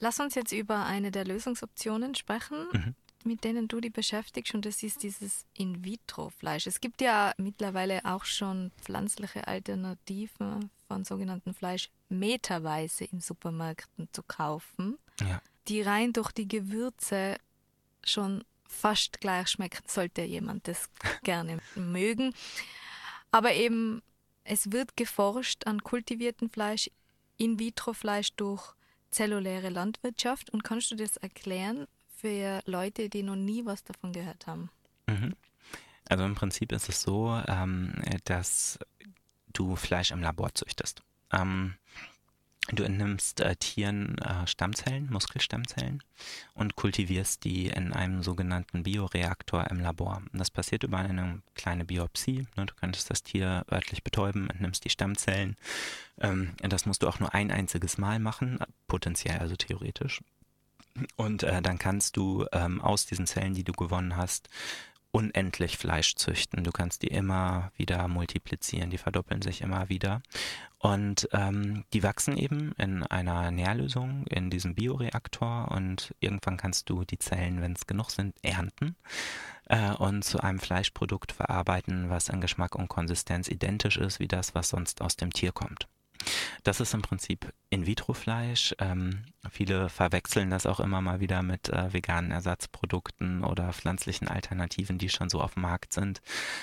[0.00, 2.66] Lass uns jetzt über eine der Lösungsoptionen sprechen.
[2.72, 2.94] Mhm
[3.26, 6.66] mit denen du dich beschäftigst und das ist dieses In-vitro-Fleisch.
[6.66, 14.22] Es gibt ja mittlerweile auch schon pflanzliche Alternativen von sogenannten Fleisch meterweise in Supermärkten zu
[14.22, 15.42] kaufen, ja.
[15.68, 17.36] die rein durch die Gewürze
[18.10, 20.90] schon fast gleich schmecken, sollte jemand das
[21.22, 22.34] gerne mögen.
[23.30, 24.02] Aber eben,
[24.44, 26.90] es wird geforscht an kultivierten Fleisch,
[27.38, 28.74] In-vitro-Fleisch durch
[29.10, 30.50] zelluläre Landwirtschaft.
[30.50, 34.70] Und kannst du das erklären, für Leute, die noch nie was davon gehört haben?
[35.06, 35.34] Mhm.
[36.08, 37.92] Also im Prinzip ist es so, ähm,
[38.24, 38.78] dass
[39.52, 41.02] du Fleisch im Labor züchtest.
[41.32, 41.74] Ähm,
[42.72, 46.02] du entnimmst äh, Tieren äh, Stammzellen, Muskelstammzellen
[46.54, 50.22] und kultivierst die in einem sogenannten Bioreaktor im Labor.
[50.32, 52.46] Das passiert über eine kleine Biopsie.
[52.56, 52.66] Ne?
[52.66, 55.56] Du könntest das Tier örtlich betäuben, entnimmst die Stammzellen.
[56.20, 60.20] Ähm, das musst du auch nur ein einziges Mal machen, potenziell also theoretisch.
[61.16, 64.48] Und äh, dann kannst du ähm, aus diesen Zellen, die du gewonnen hast,
[65.16, 66.62] unendlich Fleisch züchten.
[66.62, 70.20] Du kannst die immer wieder multiplizieren, die verdoppeln sich immer wieder.
[70.78, 77.04] Und ähm, die wachsen eben in einer Nährlösung in diesem Bioreaktor und irgendwann kannst du
[77.04, 78.94] die Zellen, wenn es genug sind, ernten
[79.66, 84.54] äh, und zu einem Fleischprodukt verarbeiten, was an Geschmack und Konsistenz identisch ist wie das,
[84.54, 85.88] was sonst aus dem Tier kommt.
[86.64, 88.74] Das ist im Prinzip In-vitro-Fleisch.
[88.78, 94.98] Ähm, viele verwechseln das auch immer mal wieder mit äh, veganen Ersatzprodukten oder pflanzlichen Alternativen,
[94.98, 96.20] die schon so auf dem Markt sind.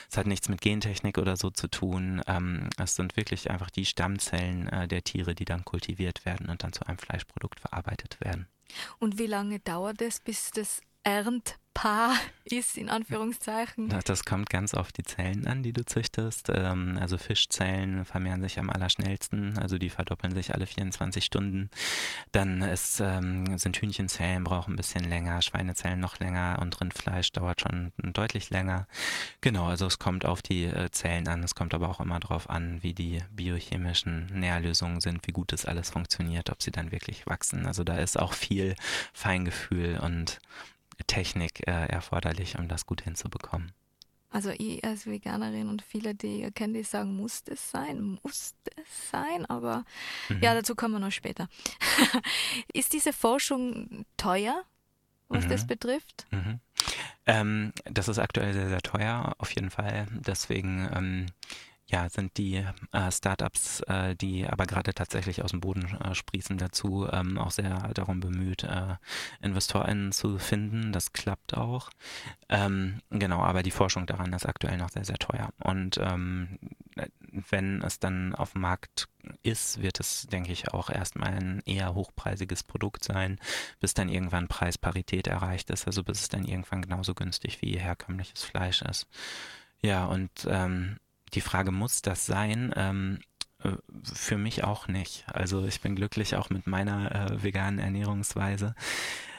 [0.10, 2.22] Es hat nichts mit Gentechnik oder so zu tun.
[2.28, 6.64] Ähm, es sind wirklich einfach die Stammzellen äh, der Tiere, die dann kultiviert werden und
[6.64, 8.48] dann zu einem Fleischprodukt verarbeitet werden.
[9.00, 10.82] Und wie lange dauert es, bis das
[11.74, 13.94] Erntpaar ist, in Anführungszeichen.
[14.06, 16.50] Das kommt ganz auf die Zellen an, die du züchtest.
[16.54, 21.70] Ähm, also Fischzellen vermehren sich am allerschnellsten, also die verdoppeln sich alle 24 Stunden.
[22.32, 27.62] Dann ist, ähm, sind Hühnchenzellen, brauchen ein bisschen länger, Schweinezellen noch länger und Rindfleisch dauert
[27.62, 28.88] schon deutlich länger.
[29.42, 32.50] Genau, also es kommt auf die äh, Zellen an, es kommt aber auch immer darauf
[32.50, 37.26] an, wie die biochemischen Nährlösungen sind, wie gut das alles funktioniert, ob sie dann wirklich
[37.26, 37.66] wachsen.
[37.66, 38.76] Also da ist auch viel
[39.14, 40.40] Feingefühl und
[41.08, 43.72] Technik äh, erforderlich, um das gut hinzubekommen.
[44.34, 48.56] Also ich als Veganerin und viele, die ihr kennt, die sagen, muss das sein, muss
[48.64, 49.86] das sein, aber
[50.28, 50.42] mhm.
[50.42, 51.48] ja, dazu kommen wir noch später.
[52.74, 54.64] Ist diese Forschung teuer,
[55.30, 55.50] was mhm.
[55.50, 56.26] das betrifft?
[56.32, 56.60] Mhm.
[57.28, 60.08] Ähm, das ist aktuell sehr, sehr teuer, auf jeden Fall.
[60.12, 61.26] Deswegen ähm,
[61.86, 66.58] ja, sind die äh, Startups, äh, die aber gerade tatsächlich aus dem Boden äh, sprießen,
[66.58, 68.96] dazu ähm, auch sehr darum bemüht, äh,
[69.42, 70.94] InvestorInnen zu finden.
[70.94, 71.90] Das klappt auch.
[72.50, 75.50] Ähm, genau, aber die Forschung daran ist aktuell noch sehr, sehr teuer.
[75.62, 76.58] Und ähm,
[77.50, 79.10] wenn es dann auf dem Markt
[79.42, 83.40] ist, wird es, denke ich, auch erstmal ein eher hochpreisiges Produkt sein,
[83.80, 88.44] bis dann irgendwann Preisparität erreicht ist, also bis es dann irgendwann genauso günstig wie herkömmliches
[88.44, 89.08] Fleisch ist.
[89.82, 90.98] Ja, und ähm,
[91.34, 92.74] die Frage, muss das sein?
[92.76, 93.20] Ähm,
[93.64, 93.72] äh,
[94.04, 95.26] für mich auch nicht.
[95.28, 98.76] Also ich bin glücklich auch mit meiner äh, veganen Ernährungsweise.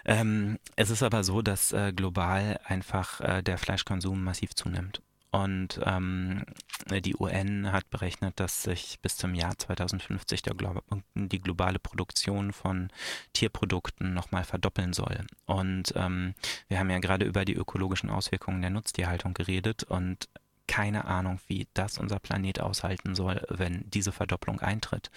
[0.04, 5.00] Ähm, es ist aber so, dass äh, global einfach äh, der Fleischkonsum massiv zunimmt.
[5.34, 6.44] Und ähm,
[6.88, 10.80] die UN hat berechnet, dass sich bis zum Jahr 2050 Glo
[11.16, 12.92] die globale Produktion von
[13.32, 15.26] Tierprodukten nochmal verdoppeln soll.
[15.46, 16.34] Und ähm,
[16.68, 20.28] wir haben ja gerade über die ökologischen Auswirkungen der Nutztierhaltung geredet und
[20.66, 25.10] keine Ahnung, wie das unser Planet aushalten soll, wenn diese Verdopplung eintritt.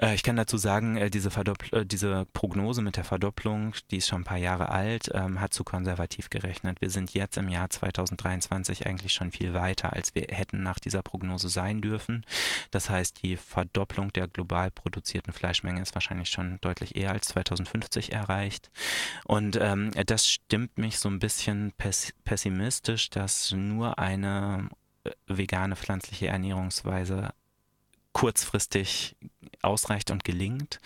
[0.00, 1.30] Äh, ich kann dazu sagen, äh, diese,
[1.72, 5.54] äh, diese, Prognose mit der Verdopplung, die ist schon ein paar Jahre alt, ähm, hat
[5.54, 6.80] zu konservativ gerechnet.
[6.80, 11.02] Wir sind jetzt im Jahr 2023 eigentlich schon viel weiter, als wir hätten nach dieser
[11.02, 12.24] Prognose sein dürfen.
[12.70, 18.12] Das heißt, die Verdopplung der global produzierten Fleischmenge ist wahrscheinlich schon deutlich eher als 2050
[18.12, 18.70] erreicht.
[19.24, 21.72] Und ähm, das stimmt mich so ein bisschen
[22.24, 24.68] pessimistisch, dass nur eine
[25.26, 27.32] vegane pflanzliche Ernährungsweise
[28.12, 29.16] kurzfristig
[29.62, 30.80] ausreicht und gelingt.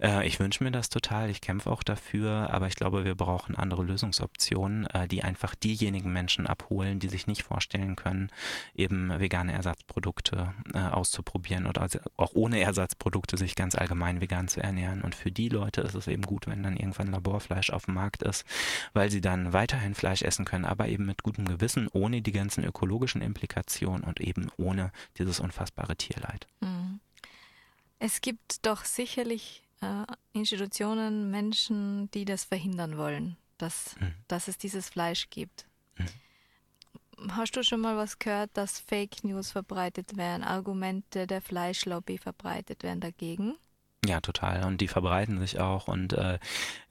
[0.00, 3.56] Äh, ich wünsche mir das total, ich kämpfe auch dafür, aber ich glaube, wir brauchen
[3.56, 8.30] andere Lösungsoptionen, äh, die einfach diejenigen Menschen abholen, die sich nicht vorstellen können,
[8.74, 14.62] eben vegane Ersatzprodukte äh, auszuprobieren oder also auch ohne Ersatzprodukte sich ganz allgemein vegan zu
[14.62, 15.02] ernähren.
[15.02, 18.22] Und für die Leute ist es eben gut, wenn dann irgendwann Laborfleisch auf dem Markt
[18.22, 18.44] ist,
[18.92, 22.64] weil sie dann weiterhin Fleisch essen können, aber eben mit gutem Gewissen, ohne die ganzen
[22.64, 26.46] ökologischen Implikationen und eben ohne dieses unfassbare Tierleid.
[26.60, 27.00] Mhm.
[28.00, 34.14] Es gibt doch sicherlich äh, Institutionen, Menschen, die das verhindern wollen, dass, mhm.
[34.28, 35.66] dass es dieses Fleisch gibt.
[35.96, 37.34] Mhm.
[37.36, 42.82] Hast du schon mal was gehört, dass Fake News verbreitet werden, Argumente der Fleischlobby verbreitet
[42.82, 43.56] werden dagegen?
[44.06, 44.64] Ja, total.
[44.64, 45.88] Und die verbreiten sich auch.
[45.88, 46.38] Und äh,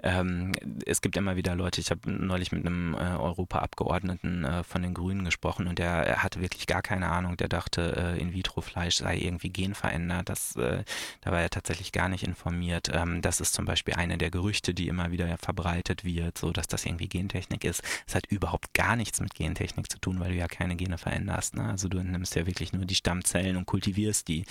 [0.04, 0.52] ähm,
[0.86, 4.94] es gibt immer wieder Leute, ich habe neulich mit einem äh, Europaabgeordneten äh, von den
[4.94, 7.38] Grünen gesprochen und der er hatte wirklich gar keine Ahnung.
[7.38, 10.28] Der dachte, äh, In-vitro-Fleisch sei irgendwie genverändert.
[10.28, 10.84] Das, äh,
[11.22, 12.92] da war er tatsächlich gar nicht informiert.
[12.94, 16.68] Ähm, das ist zum Beispiel eine der Gerüchte, die immer wieder verbreitet wird, so dass
[16.68, 17.84] das irgendwie Gentechnik ist.
[18.06, 21.56] Es hat überhaupt gar nichts mit Gentechnik zu tun, weil du ja keine Gene veränderst.
[21.56, 21.70] Ne?
[21.70, 24.46] Also du nimmst ja wirklich nur die Stammzellen und kultivierst die.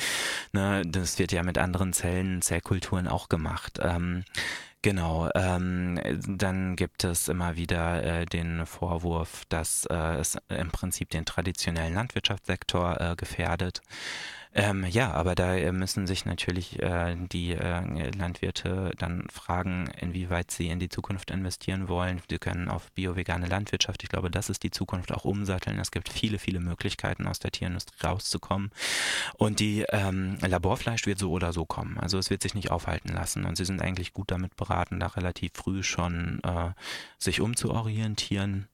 [0.53, 0.83] Ne?
[0.87, 3.79] Das wird ja mit anderen Zellen Zellkulturen auch gemacht.
[3.83, 4.25] Ähm,
[4.87, 11.11] Genau, ähm, dann gibt es immer wieder äh, den Vorwurf, dass äh, es im Prinzip
[11.11, 13.83] den traditionellen Landwirtschaftssektor äh, gefährdet.
[14.59, 20.68] Ähm, ja, aber da müssen sich natürlich äh, die äh, Landwirte dann fragen, inwieweit sie
[20.68, 22.22] in die Zukunft investieren wollen.
[22.31, 25.79] Sie können auf bio-vegane Landwirtschaft, ich glaube, das ist die Zukunft, auch umsatteln.
[25.79, 28.70] Es gibt viele, viele Möglichkeiten, aus der Tierindustrie rauszukommen.
[29.35, 31.99] Und die ähm, Laborfleisch wird so oder so kommen.
[31.99, 33.44] Also es wird sich nicht aufhalten lassen.
[33.44, 36.73] Und sie sind eigentlich gut damit beraten, da relativ früh schon äh,
[37.19, 38.69] sich umzuorientieren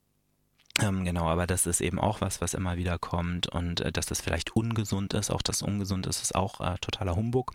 [0.80, 4.06] Ähm, genau, aber das ist eben auch was, was immer wieder kommt und äh, dass
[4.06, 5.30] das vielleicht ungesund ist.
[5.30, 7.52] Auch das ungesund ist, ist auch äh, totaler Humbug,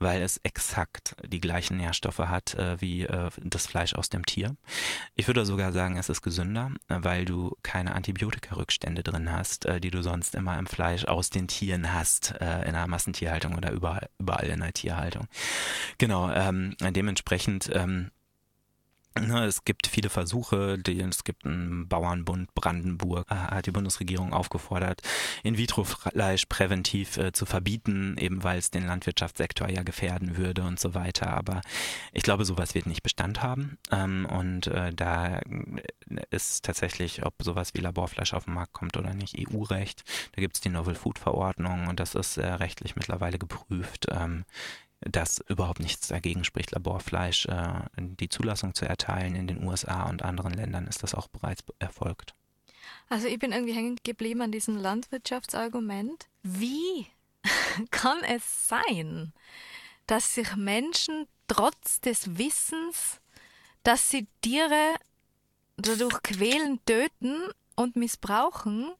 [0.00, 4.56] weil es exakt die gleichen Nährstoffe hat äh, wie äh, das Fleisch aus dem Tier.
[5.14, 9.92] Ich würde sogar sagen, es ist gesünder, weil du keine Antibiotika-Rückstände drin hast, äh, die
[9.92, 14.08] du sonst immer im Fleisch aus den Tieren hast, äh, in einer Massentierhaltung oder überall,
[14.18, 15.28] überall in der Tierhaltung.
[15.98, 18.10] Genau, ähm, dementsprechend ähm,
[19.16, 25.00] es gibt viele Versuche, es gibt einen Bauernbund Brandenburg, äh, hat die Bundesregierung aufgefordert,
[25.42, 30.94] In-vitro-Fleisch präventiv äh, zu verbieten, eben weil es den Landwirtschaftssektor ja gefährden würde und so
[30.94, 31.28] weiter.
[31.28, 31.62] Aber
[32.12, 33.78] ich glaube, sowas wird nicht Bestand haben.
[33.90, 35.40] Ähm, und äh, da
[36.30, 40.04] ist tatsächlich, ob sowas wie Laborfleisch auf den Markt kommt oder nicht, EU-Recht.
[40.32, 44.06] Da gibt es die Novel Food Verordnung und das ist rechtlich mittlerweile geprüft.
[44.10, 44.44] Ähm,
[45.00, 49.34] dass überhaupt nichts dagegen spricht, Laborfleisch äh, die Zulassung zu erteilen.
[49.34, 52.34] In den USA und anderen Ländern ist das auch bereits erfolgt.
[53.08, 56.26] Also ich bin irgendwie hängen geblieben an diesem Landwirtschaftsargument.
[56.42, 57.06] Wie
[57.90, 59.32] kann es sein,
[60.06, 63.20] dass sich Menschen trotz des Wissens,
[63.82, 64.94] dass sie Tiere
[65.76, 68.92] dadurch quälen, töten und missbrauchen,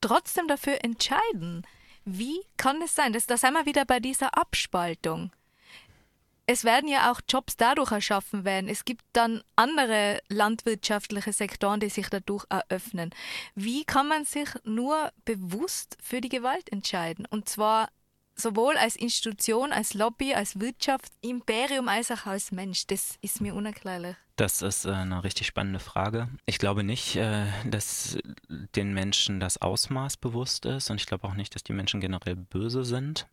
[0.00, 1.66] trotzdem dafür entscheiden?
[2.12, 3.12] Wie kann es sein?
[3.12, 5.30] Das, da sind wir wieder bei dieser Abspaltung.
[6.46, 8.68] Es werden ja auch Jobs dadurch erschaffen werden.
[8.68, 13.10] Es gibt dann andere landwirtschaftliche Sektoren, die sich dadurch eröffnen.
[13.54, 17.24] Wie kann man sich nur bewusst für die Gewalt entscheiden?
[17.30, 17.90] Und zwar
[18.40, 22.86] sowohl als Institution, als Lobby, als Wirtschaftsimperium, als auch als Mensch.
[22.86, 24.16] Das ist mir unerklärlich.
[24.40, 26.28] Das ist äh, eine richtig spannende Frage.
[26.46, 28.16] Ich glaube nicht, äh, dass
[28.48, 32.36] den Menschen das Ausmaß bewusst ist und ich glaube auch nicht, dass die Menschen generell
[32.36, 33.26] böse sind.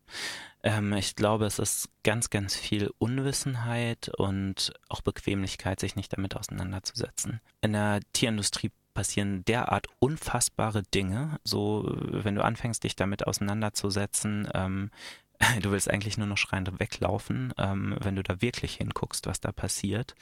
[0.62, 6.36] Ähm, ich glaube, es ist ganz, ganz viel Unwissenheit und auch Bequemlichkeit, sich nicht damit
[6.36, 7.40] auseinanderzusetzen.
[7.62, 11.38] In der Tierindustrie passieren derart unfassbare Dinge.
[11.44, 14.90] So, wenn du anfängst, dich damit auseinanderzusetzen, ähm,
[15.62, 19.52] du willst eigentlich nur noch schreiend weglaufen, ähm, wenn du da wirklich hinguckst, was da
[19.52, 20.16] passiert.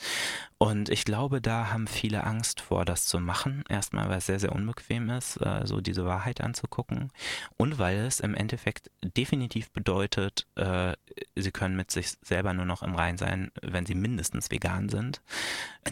[0.58, 3.64] Und ich glaube, da haben viele Angst vor, das zu machen.
[3.70, 7.10] Erstmal, weil es sehr, sehr unbequem ist, äh, so diese Wahrheit anzugucken.
[7.56, 10.92] Und weil es im Endeffekt definitiv bedeutet, äh,
[11.34, 15.22] sie können mit sich selber nur noch im Rein sein, wenn sie mindestens vegan sind.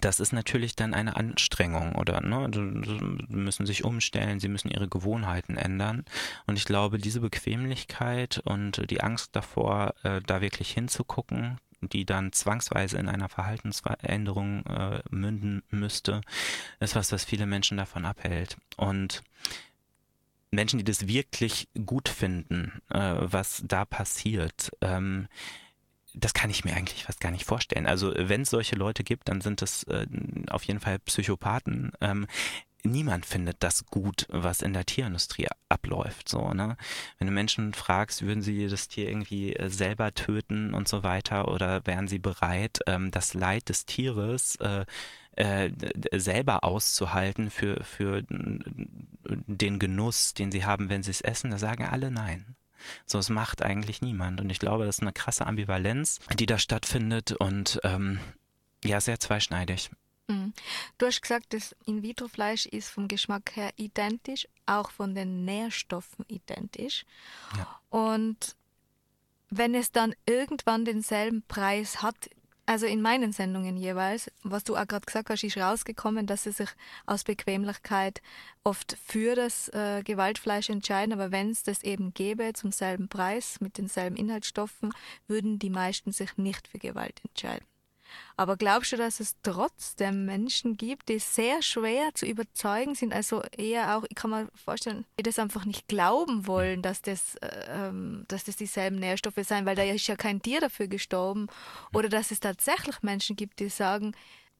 [0.01, 2.21] Das ist natürlich dann eine Anstrengung, oder?
[2.21, 2.51] Ne?
[2.53, 6.05] Sie müssen sich umstellen, sie müssen ihre Gewohnheiten ändern.
[6.47, 12.05] Und ich glaube, diese Bequemlichkeit und die Angst, Angst davor, äh, da wirklich hinzugucken, die
[12.05, 16.21] dann zwangsweise in einer Verhaltensänderung äh, münden müsste,
[16.81, 18.57] ist was, was viele Menschen davon abhält.
[18.77, 19.23] Und
[20.51, 25.29] Menschen, die das wirklich gut finden, äh, was da passiert, ähm,
[26.14, 27.87] das kann ich mir eigentlich fast gar nicht vorstellen.
[27.87, 30.07] Also wenn es solche Leute gibt, dann sind es äh,
[30.48, 31.92] auf jeden Fall Psychopathen.
[32.00, 32.27] Ähm,
[32.85, 36.29] niemand findet das gut, was in der Tierindustrie abläuft.
[36.29, 36.77] So, ne?
[37.18, 41.48] Wenn du Menschen fragst, würden sie das Tier irgendwie äh, selber töten und so weiter,
[41.48, 44.85] oder wären sie bereit, ähm, das Leid des Tieres äh,
[45.37, 45.70] äh,
[46.12, 51.85] selber auszuhalten für, für den Genuss, den sie haben, wenn sie es essen, da sagen
[51.85, 52.55] alle nein.
[53.07, 54.40] So, es macht eigentlich niemand.
[54.40, 58.20] Und ich glaube, das ist eine krasse Ambivalenz, die da stattfindet und ähm,
[58.85, 59.90] ja, sehr zweischneidig.
[60.29, 60.53] Mhm.
[60.99, 67.05] Du hast gesagt, das In-vitro-Fleisch ist vom Geschmack her identisch, auch von den Nährstoffen identisch.
[67.57, 67.81] Ja.
[67.90, 68.57] Und
[69.51, 72.31] wenn es dann irgendwann denselben Preis hat,
[72.66, 76.53] also in meinen Sendungen jeweils, was du auch gerade gesagt hast, ist rausgekommen, dass sie
[76.53, 76.70] sich
[77.07, 78.22] aus Bequemlichkeit
[78.62, 83.61] oft für das äh, Gewaltfleisch entscheiden, aber wenn es das eben gäbe zum selben Preis
[83.61, 84.92] mit denselben Inhaltsstoffen,
[85.27, 87.66] würden die meisten sich nicht für Gewalt entscheiden.
[88.37, 93.12] Aber glaubst du, dass es trotzdem Menschen gibt, die sehr schwer zu überzeugen sind?
[93.12, 97.37] Also eher auch, ich kann mir vorstellen, die das einfach nicht glauben wollen, dass das,
[97.37, 101.46] äh, ähm, dass das dieselben Nährstoffe sein, weil da ist ja kein Tier dafür gestorben.
[101.92, 104.14] Oder dass es tatsächlich Menschen gibt, die sagen,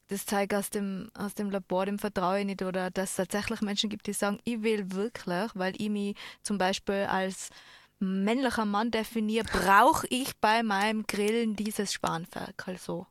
[0.09, 2.63] das zeigt aus dem, aus dem Labor, dem vertraue ich nicht.
[2.63, 6.59] Oder dass es tatsächlich Menschen gibt, die sagen, ich will wirklich, weil ich mich zum
[6.59, 7.51] Beispiel als
[7.99, 13.07] männlicher Mann definiere, brauche ich bei meinem Grillen dieses Spanferkel so.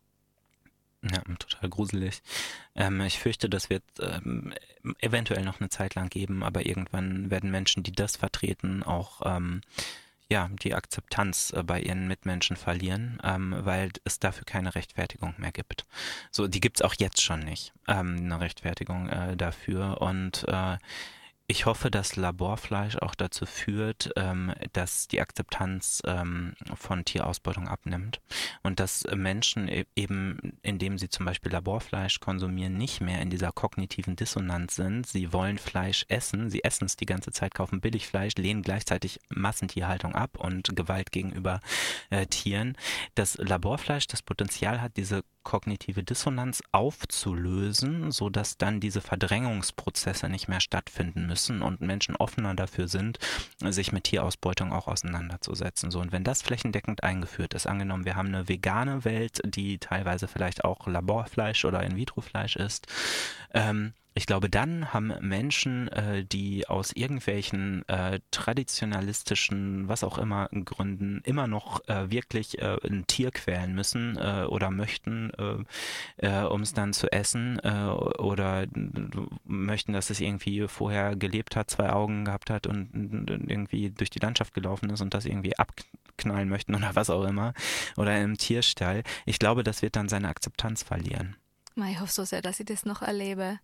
[1.11, 2.21] Ja, total gruselig.
[2.75, 4.53] Ähm, ich fürchte, das wird ähm,
[4.99, 9.61] eventuell noch eine Zeit lang geben, aber irgendwann werden Menschen, die das vertreten, auch ähm,
[10.29, 15.51] ja, die Akzeptanz äh, bei ihren Mitmenschen verlieren, ähm, weil es dafür keine Rechtfertigung mehr
[15.51, 15.85] gibt.
[16.31, 20.01] So, die gibt's auch jetzt schon nicht, ähm, eine Rechtfertigung äh, dafür.
[20.01, 20.77] Und äh,
[21.47, 28.21] ich hoffe, dass Laborfleisch auch dazu führt, ähm, dass die Akzeptanz ähm, von Tierausbeutung abnimmt
[28.63, 33.51] und dass Menschen e eben, indem sie zum Beispiel Laborfleisch konsumieren, nicht mehr in dieser
[33.51, 35.05] kognitiven Dissonanz sind.
[35.05, 40.15] Sie wollen Fleisch essen, sie essen es die ganze Zeit, kaufen Billigfleisch, lehnen gleichzeitig Massentierhaltung
[40.15, 41.59] ab und Gewalt gegenüber
[42.09, 42.77] äh, Tieren.
[43.15, 50.59] Das Laborfleisch das Potenzial hat, diese kognitive Dissonanz aufzulösen, sodass dann diese Verdrängungsprozesse nicht mehr
[50.59, 53.19] stattfinden müssen und Menschen offener dafür sind,
[53.59, 55.91] sich mit Tierausbeutung auch auseinanderzusetzen.
[55.91, 60.27] So, und wenn das flächendeckend eingeführt ist, angenommen, wir haben eine vegane Welt, die teilweise
[60.27, 62.87] vielleicht auch Laborfleisch oder In-vitro-Fleisch ist,
[63.53, 70.49] ähm, ich glaube, dann haben Menschen, äh, die aus irgendwelchen äh, traditionalistischen, was auch immer
[70.49, 75.31] Gründen immer noch äh, wirklich äh, ein Tier quälen müssen äh, oder möchten,
[76.17, 78.65] äh, um es dann zu essen oder
[79.45, 84.09] möchten, dass es irgendwie vorher gelebt hat, zwei Augen gehabt hat und, und irgendwie durch
[84.09, 87.53] die Landschaft gelaufen ist und das irgendwie abknallen möchten oder was auch immer
[87.97, 89.03] oder im Tierstall.
[89.25, 91.35] Ich glaube, das wird dann seine Akzeptanz verlieren.
[91.75, 93.59] Ich hoffe so sehr, dass ich das noch erlebe.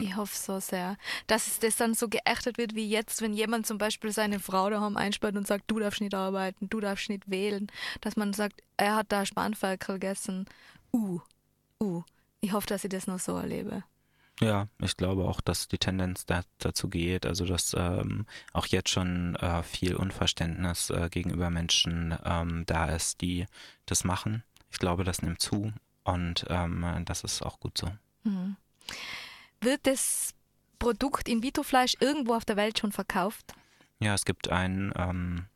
[0.00, 0.96] Ich hoffe so sehr,
[1.26, 4.70] dass es das dann so geächtet wird wie jetzt, wenn jemand zum Beispiel seine Frau
[4.70, 7.66] daheim einsperrt und sagt, du darfst nicht arbeiten, du darfst nicht wählen,
[8.00, 10.46] dass man sagt, er hat da Spanferkel gegessen.
[10.92, 11.20] Uh,
[11.82, 12.02] uh.
[12.40, 13.82] Ich hoffe, dass ich das noch so erlebe.
[14.40, 18.90] Ja, ich glaube auch, dass die Tendenz da, dazu geht, also dass ähm, auch jetzt
[18.90, 23.46] schon äh, viel Unverständnis äh, gegenüber Menschen ähm, da ist, die
[23.86, 24.44] das machen.
[24.70, 25.72] Ich glaube, das nimmt zu
[26.08, 27.88] und ähm, das ist auch gut so.
[28.24, 28.56] Mhm.
[29.60, 30.34] Wird das
[30.78, 33.54] Produkt In-vitro-Fleisch irgendwo auf der Welt schon verkauft?
[34.00, 35.46] Ja, es gibt ein ähm,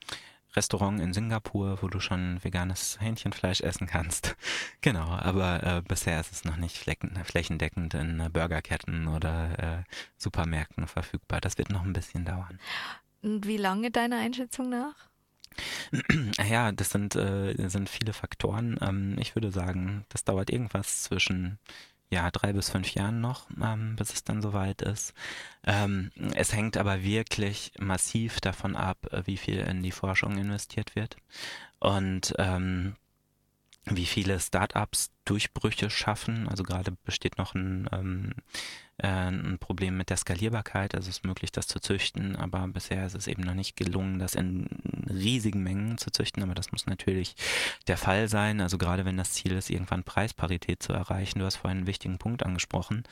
[0.55, 4.37] Restaurant in Singapur, wo du schon veganes Hähnchenfleisch essen kannst.
[4.81, 9.83] genau, aber äh, bisher ist es noch nicht flächendeckend in äh, Burgerketten oder äh,
[10.17, 11.41] Supermärkten verfügbar.
[11.41, 12.59] Das wird noch ein bisschen dauern.
[13.23, 15.12] Und wie lange deiner Einschätzung nach?
[16.49, 18.79] Ja, das sind, äh, sind viele Faktoren.
[18.81, 21.59] Ähm, ich würde sagen, das dauert irgendwas zwischen
[22.11, 25.15] ja, drei bis fünf Jahren noch, ähm, bis es dann soweit ist.
[25.65, 31.17] Ähm, es hängt aber wirklich massiv davon ab, wie viel in die Forschung investiert wird
[31.79, 32.97] und ähm,
[33.87, 36.49] wie viele Startups Durchbrüche schaffen.
[36.49, 38.43] Also gerade besteht noch ein, ähm, äh,
[38.99, 40.95] ein Problem mit der Skalierbarkeit.
[40.95, 44.19] Also es ist möglich, das zu züchten, aber bisher ist es eben noch nicht gelungen,
[44.19, 44.67] das in
[45.09, 46.43] riesigen Mengen zu züchten.
[46.43, 47.35] Aber das muss natürlich
[47.89, 48.61] der Fall sein.
[48.61, 51.39] Also gerade wenn das Ziel ist, irgendwann Preisparität zu erreichen.
[51.39, 53.05] Du hast vorhin einen wichtigen Punkt angesprochen.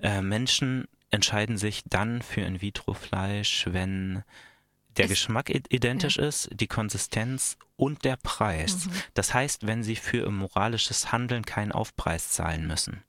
[0.00, 4.24] Äh, Menschen entscheiden sich dann für In-vitro-Fleisch, wenn
[4.96, 6.26] der Geschmack identisch ja.
[6.26, 8.86] ist, die Konsistenz und der Preis.
[8.86, 8.92] Mhm.
[9.14, 13.02] Das heißt, wenn sie für moralisches Handeln keinen Aufpreis zahlen müssen.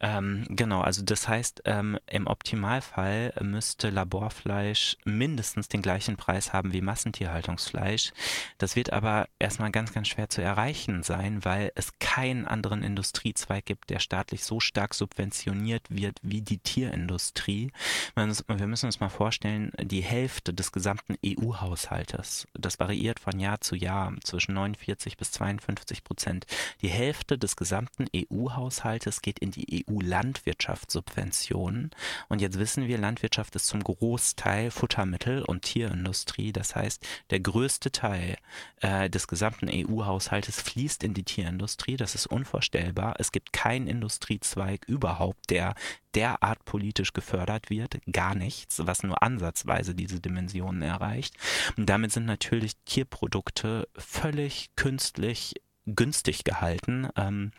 [0.00, 6.72] Ähm, genau, also das heißt, ähm, im Optimalfall müsste Laborfleisch mindestens den gleichen Preis haben
[6.72, 8.12] wie Massentierhaltungsfleisch.
[8.56, 13.66] Das wird aber erstmal ganz, ganz schwer zu erreichen sein, weil es keinen anderen Industriezweig
[13.66, 17.70] gibt, der staatlich so stark subventioniert wird wie die Tierindustrie.
[18.14, 23.76] Wir müssen uns mal vorstellen, die Hälfte des gesamten EU-Haushaltes, das variiert von Jahr zu
[23.76, 26.46] Jahr zwischen 49 bis 52 Prozent.
[26.80, 31.90] Die Hälfte des gesamten EU-Haushaltes geht in die EU EU-Landwirtschaftssubventionen.
[32.28, 36.52] Und jetzt wissen wir, Landwirtschaft ist zum Großteil Futtermittel und Tierindustrie.
[36.52, 38.36] Das heißt, der größte Teil
[38.80, 41.96] äh, des gesamten EU-Haushaltes fließt in die Tierindustrie.
[41.96, 43.14] Das ist unvorstellbar.
[43.18, 45.74] Es gibt keinen Industriezweig überhaupt, der
[46.14, 51.36] derart politisch gefördert wird, gar nichts, was nur ansatzweise diese Dimensionen erreicht.
[51.76, 55.54] Und damit sind natürlich Tierprodukte völlig künstlich
[55.86, 57.08] günstig gehalten.
[57.16, 57.52] Ähm,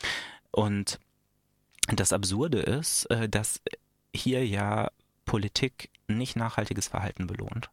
[0.51, 0.99] und
[1.87, 3.61] das Absurde ist, äh, dass
[4.13, 4.89] hier ja
[5.25, 7.69] Politik nicht nachhaltiges Verhalten belohnt.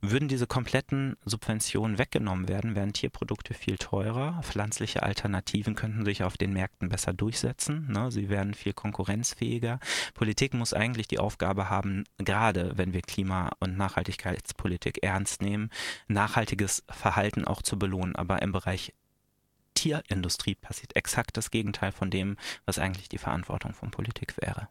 [0.00, 4.40] Würden diese kompletten Subventionen weggenommen werden, wären Tierprodukte viel teurer.
[4.42, 7.90] Pflanzliche Alternativen könnten sich auf den Märkten besser durchsetzen.
[7.90, 8.10] Ne?
[8.10, 9.80] Sie wären viel konkurrenzfähiger.
[10.14, 15.70] Politik muss eigentlich die Aufgabe haben, gerade wenn wir Klima- und Nachhaltigkeitspolitik ernst nehmen,
[16.08, 18.16] nachhaltiges Verhalten auch zu belohnen.
[18.16, 18.94] Aber im Bereich
[19.84, 24.68] Tierindustrie passiert exakt das Gegenteil von dem, was eigentlich die Verantwortung von Politik wäre.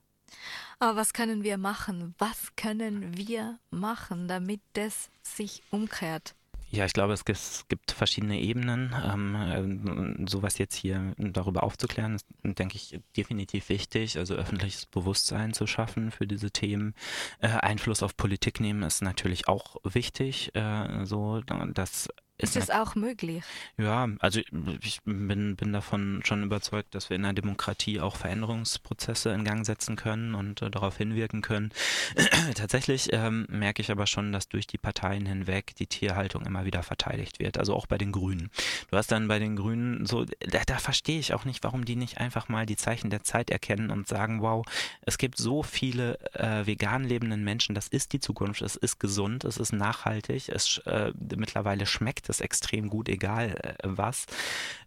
[0.79, 2.15] Aber was können wir machen?
[2.17, 6.33] Was können wir machen, damit das sich umkehrt?
[6.71, 8.95] Ja, ich glaube, es gibt verschiedene Ebenen.
[9.05, 14.17] Ähm, sowas jetzt hier darüber aufzuklären, ist, denke ich, definitiv wichtig.
[14.17, 16.95] Also öffentliches Bewusstsein zu schaffen für diese Themen.
[17.37, 22.09] Äh, Einfluss auf Politik nehmen ist natürlich auch wichtig, äh, so dass
[22.43, 23.43] Ist das auch möglich?
[23.77, 24.41] Ja, also
[24.81, 29.65] ich bin, bin davon schon überzeugt, dass wir in einer Demokratie auch Veränderungsprozesse in Gang
[29.65, 31.71] setzen können und äh, darauf hinwirken können.
[32.55, 36.83] Tatsächlich ähm, merke ich aber schon, dass durch die Parteien hinweg die Tierhaltung immer wieder
[36.83, 37.57] verteidigt wird.
[37.57, 38.51] Also auch bei den Grünen.
[38.91, 41.95] Du hast dann bei den Grünen so, da, da verstehe ich auch nicht, warum die
[41.95, 44.65] nicht einfach mal die Zeichen der Zeit erkennen und sagen, wow,
[45.01, 49.45] es gibt so viele äh, vegan lebenden Menschen, das ist die Zukunft, es ist gesund,
[49.45, 54.25] es ist nachhaltig, es äh, mittlerweile schmeckt es extrem gut, egal äh, was.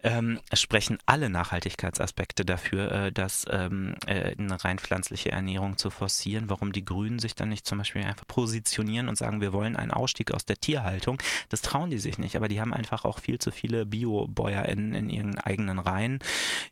[0.03, 6.49] Ähm, sprechen alle Nachhaltigkeitsaspekte dafür, äh, dass ähm, äh, eine rein pflanzliche Ernährung zu forcieren.
[6.49, 9.91] Warum die Grünen sich dann nicht zum Beispiel einfach positionieren und sagen, wir wollen einen
[9.91, 11.19] Ausstieg aus der Tierhaltung,
[11.49, 15.11] das trauen die sich nicht, aber die haben einfach auch viel zu viele Bio-BäuerInnen in
[15.11, 16.21] ihren eigenen Reihen.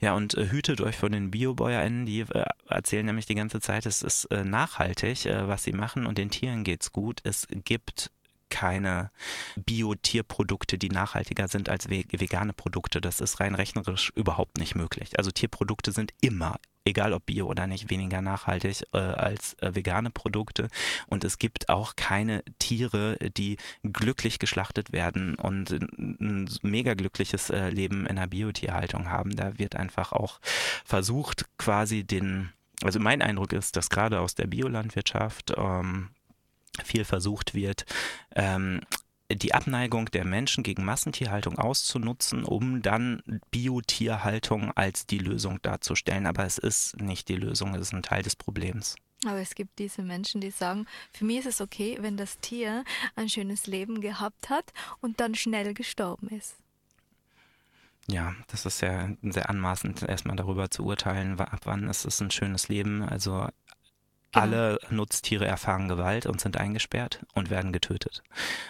[0.01, 3.87] Ja, und äh, hütet euch vor den Bio-BäuerInnen, die äh, erzählen nämlich die ganze Zeit,
[3.87, 7.21] es ist äh, nachhaltig, was sie machen und den Tieren geht's gut.
[7.25, 8.11] Es gibt
[8.51, 9.11] keine
[9.57, 13.01] Bio-Tierprodukte, die nachhaltiger sind als vegane Produkte.
[13.01, 15.19] Das ist rein rechnerisch überhaupt nicht möglich.
[15.19, 20.11] Also Tierprodukte sind immer egal ob bio oder nicht, weniger nachhaltig äh, als äh, vegane
[20.11, 20.69] Produkte.
[21.07, 27.71] Und es gibt auch keine Tiere, die glücklich geschlachtet werden und ein mega glückliches äh,
[27.71, 29.35] Leben in der Biotierhaltung haben.
[29.35, 30.41] Da wird einfach auch
[30.85, 32.51] versucht, quasi den
[32.83, 36.11] also mein Eindruck ist, dass gerade aus der Biolandwirtschaft ähm,
[36.83, 37.85] viel versucht wird,
[38.35, 38.81] ähm,
[39.31, 46.27] die Abneigung der Menschen gegen Massentierhaltung auszunutzen, um dann Biotierhaltung als die Lösung darzustellen.
[46.27, 48.97] Aber es ist nicht die Lösung, es ist ein Teil des Problems.
[49.27, 52.85] Aber es gibt diese Menschen, die sagen, für mich ist es okay, wenn das Tier
[53.17, 56.57] ein schönes Leben gehabt hat und dann schnell gestorben ist.
[58.07, 62.31] Ja, das ist ja sehr anmaßend, erstmal darüber zu urteilen, ab wann ist es ein
[62.31, 63.03] schönes Leben.
[63.03, 63.49] Also
[64.35, 64.47] Genau.
[64.47, 68.25] Alle Nutztiere erfahren Gewalt und sind eingesperrt und werden getötet.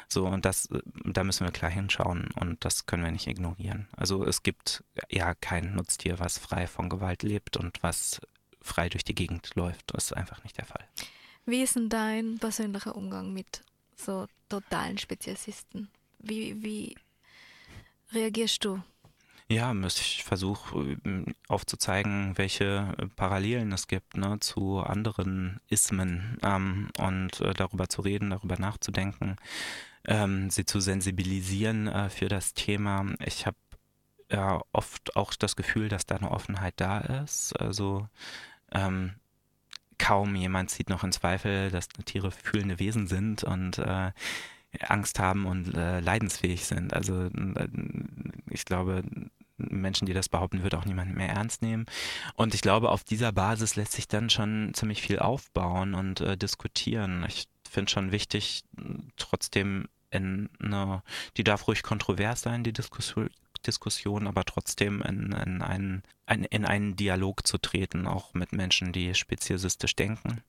[0.08, 0.68] So, und das,
[1.04, 3.88] da müssen wir klar hinschauen und das können wir nicht ignorieren.
[3.96, 8.20] Also es gibt ja kein Nutztier, was frei von Gewalt lebt und was
[8.60, 9.82] frei durch die Gegend läuft.
[9.86, 10.86] Das ist einfach nicht der Fall.
[11.46, 13.62] Wie ist denn dein persönlicher Umgang mit
[13.96, 15.90] so totalen Spezialisten?
[16.18, 16.94] Wie, wie
[18.12, 18.82] reagierst du
[19.48, 26.88] ja, ich versuche ähm, aufzuzeigen, welche äh, Parallelen es gibt ne, zu anderen Ismen ähm,
[26.98, 29.36] und äh, darüber zu reden, darüber nachzudenken,
[30.06, 33.06] ähm, sie zu sensibilisieren äh, für das Thema.
[33.24, 33.56] Ich habe
[34.30, 37.52] ja oft auch das Gefühl, dass da eine Offenheit da ist.
[37.60, 38.08] Also
[38.72, 39.14] ähm,
[39.98, 44.12] kaum jemand zieht noch in Zweifel, dass Tiere fühlende Wesen sind und äh,
[44.80, 46.94] Angst haben und äh, leidensfähig sind.
[46.94, 47.68] Also äh,
[48.50, 49.02] ich glaube,
[49.56, 51.86] Menschen, die das behaupten, wird auch niemand mehr ernst nehmen.
[52.34, 56.36] Und ich glaube, auf dieser Basis lässt sich dann schon ziemlich viel aufbauen und äh,
[56.36, 57.24] diskutieren.
[57.28, 58.64] Ich finde schon wichtig,
[59.16, 61.02] trotzdem in eine,
[61.36, 63.30] die darf ruhig kontrovers sein, die Diskussion,
[63.66, 68.92] Diskussion, aber trotzdem in, in, einen, ein, in einen Dialog zu treten, auch mit Menschen,
[68.92, 70.42] die speziesistisch denken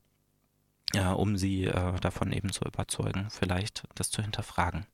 [0.94, 4.86] äh, um sie äh, davon eben zu überzeugen, vielleicht das zu hinterfragen.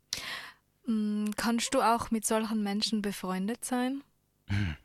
[0.86, 4.02] Mm, kannst du auch mit solchen Menschen befreundet sein?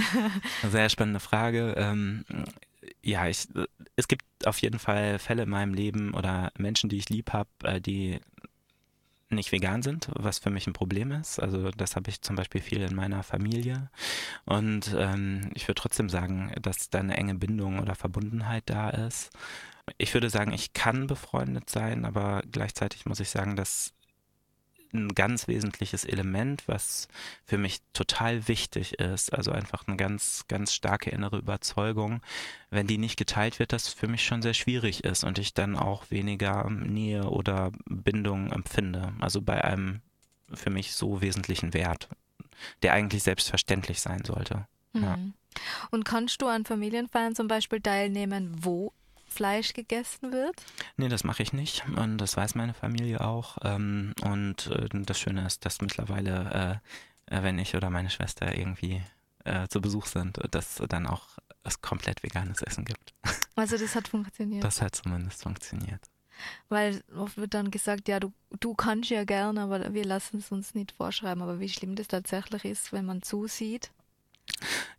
[0.70, 1.74] Sehr spannende Frage.
[1.76, 2.24] Ähm,
[3.02, 3.48] ja, ich,
[3.96, 7.48] es gibt auf jeden Fall Fälle in meinem Leben oder Menschen, die ich lieb habe,
[7.62, 8.20] äh, die
[9.34, 11.38] nicht vegan sind, was für mich ein Problem ist.
[11.38, 13.90] Also das habe ich zum Beispiel viel in meiner Familie.
[14.44, 19.30] Und ähm, ich würde trotzdem sagen, dass da eine enge Bindung oder Verbundenheit da ist.
[19.98, 23.92] Ich würde sagen, ich kann befreundet sein, aber gleichzeitig muss ich sagen, dass
[24.94, 27.08] ein ganz wesentliches Element, was
[27.44, 29.32] für mich total wichtig ist.
[29.32, 32.20] Also einfach eine ganz, ganz starke innere Überzeugung.
[32.70, 35.76] Wenn die nicht geteilt wird, das für mich schon sehr schwierig ist und ich dann
[35.76, 39.12] auch weniger Nähe oder Bindung empfinde.
[39.20, 40.00] Also bei einem
[40.52, 42.08] für mich so wesentlichen Wert,
[42.82, 44.66] der eigentlich selbstverständlich sein sollte.
[44.92, 45.02] Mhm.
[45.02, 45.18] Ja.
[45.90, 48.92] Und kannst du an Familienfeiern zum Beispiel teilnehmen, wo
[49.34, 50.54] Fleisch gegessen wird?
[50.96, 51.84] Nee, das mache ich nicht.
[51.96, 53.58] Und das weiß meine Familie auch.
[53.62, 56.80] Ähm, und äh, das Schöne ist, dass mittlerweile,
[57.26, 59.02] äh, wenn ich oder meine Schwester irgendwie
[59.44, 63.14] äh, zu Besuch sind, dass dann auch es komplett veganes Essen gibt.
[63.56, 64.64] Also das hat funktioniert.
[64.64, 66.00] Das hat zumindest funktioniert.
[66.68, 70.50] Weil oft wird dann gesagt, ja, du, du kannst ja gerne, aber wir lassen es
[70.50, 71.40] uns nicht vorschreiben.
[71.40, 73.92] Aber wie schlimm das tatsächlich ist, wenn man zusieht.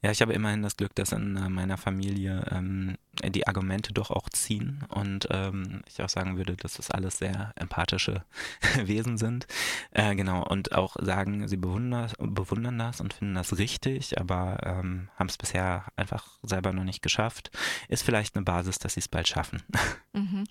[0.01, 4.11] Ja, ich habe immerhin das Glück, dass in äh, meiner Familie ähm, die Argumente doch
[4.11, 8.23] auch ziehen und ähm, ich auch sagen würde, dass das alles sehr empathische
[8.83, 9.47] Wesen sind.
[9.91, 15.09] Äh, genau, und auch sagen, sie bewundern, bewundern das und finden das richtig, aber ähm,
[15.15, 17.51] haben es bisher einfach selber noch nicht geschafft.
[17.87, 19.63] Ist vielleicht eine Basis, dass sie es bald schaffen.
[20.15, 20.45] Mhm.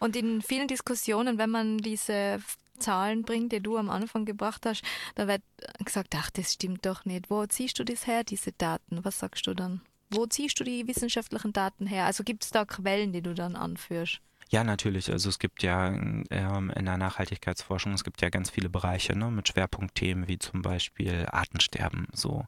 [0.00, 2.40] Und in vielen Diskussionen, wenn man diese
[2.78, 4.82] Zahlen bringt, die du am Anfang gebracht hast,
[5.14, 5.42] da wird
[5.84, 7.30] gesagt, ach, das stimmt doch nicht.
[7.30, 9.04] Wo ziehst du das her, diese Daten?
[9.04, 9.82] Was sagst du dann?
[10.10, 12.06] Wo ziehst du die wissenschaftlichen Daten her?
[12.06, 14.20] Also gibt es da Quellen, die du dann anführst?
[14.50, 15.10] Ja, natürlich.
[15.12, 19.30] Also es gibt ja ähm, in der Nachhaltigkeitsforschung, es gibt ja ganz viele Bereiche ne,
[19.30, 22.08] mit Schwerpunktthemen wie zum Beispiel Artensterben.
[22.14, 22.46] So.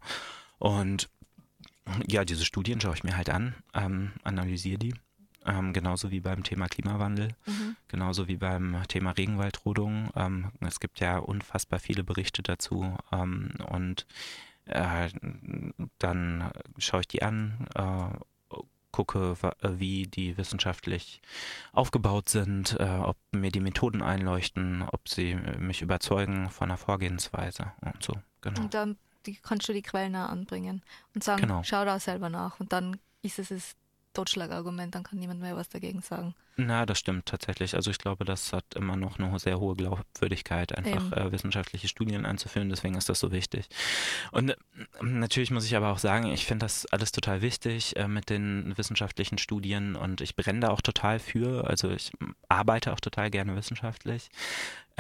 [0.59, 1.11] Und
[2.07, 4.95] ja, diese Studien schaue ich mir halt an, ähm, analysiere die.
[5.47, 7.77] Ähm, genauso wie beim Thema Klimawandel, mhm.
[7.89, 10.11] genauso wie beim Thema Regenwaldrodung.
[10.15, 14.07] Ähm, es gibt ja unfassbar viele Berichte dazu ähm, und
[14.67, 15.09] äh,
[15.99, 18.19] dann schaue ich die an, äh,
[18.93, 21.23] gucke, wie die wissenschaftlich
[21.73, 27.73] aufgebaut sind, äh, ob mir die Methoden einleuchten, ob sie mich überzeugen von der Vorgehensweise
[27.81, 28.15] und so.
[28.41, 28.61] Genau.
[28.61, 30.83] Und dann die, kannst du die Quellen anbringen
[31.15, 31.63] und sagen, genau.
[31.63, 33.77] schau da selber nach und dann ist es das
[34.13, 36.35] Totschlagargument, dann kann niemand mehr was dagegen sagen.
[36.57, 37.75] Na, das stimmt tatsächlich.
[37.75, 42.27] Also ich glaube, das hat immer noch eine sehr hohe Glaubwürdigkeit, einfach äh, wissenschaftliche Studien
[42.27, 42.69] einzuführen.
[42.69, 43.69] Deswegen ist das so wichtig.
[44.33, 44.57] Und äh,
[45.01, 48.77] natürlich muss ich aber auch sagen, ich finde das alles total wichtig äh, mit den
[48.77, 51.67] wissenschaftlichen Studien und ich brenne da auch total für.
[51.67, 52.13] Also ich
[52.49, 54.31] arbeite auch total gerne wissenschaftlich.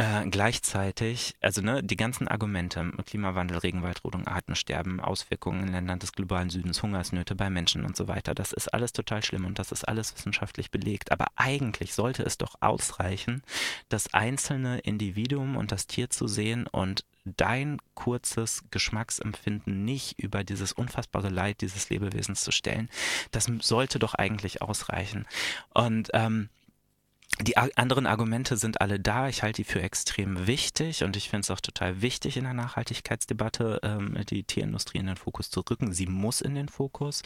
[0.01, 6.49] Äh, gleichzeitig, also ne, die ganzen Argumente, Klimawandel, Regenwaldrodung, Artensterben, Auswirkungen in Ländern des globalen
[6.49, 9.87] Südens, Hungersnöte bei Menschen und so weiter, das ist alles total schlimm und das ist
[9.87, 11.13] alles wissenschaftlich belegt.
[11.13, 13.43] Aber eigentlich sollte es doch ausreichen,
[13.88, 20.72] das einzelne Individuum und das Tier zu sehen und dein kurzes Geschmacksempfinden nicht über dieses
[20.72, 22.91] unfassbare Leid dieses Lebewesens zu stellen.
[23.30, 25.26] Das sollte doch eigentlich ausreichen.
[25.72, 26.51] Und ähm,
[27.43, 29.28] die anderen Argumente sind alle da.
[29.28, 32.55] Ich halte die für extrem wichtig und ich finde es auch total wichtig in der
[32.55, 35.93] Nachhaltigkeitsdebatte, ähm, die Tierindustrie in den Fokus zu rücken.
[35.93, 37.22] Sie muss in den Fokus.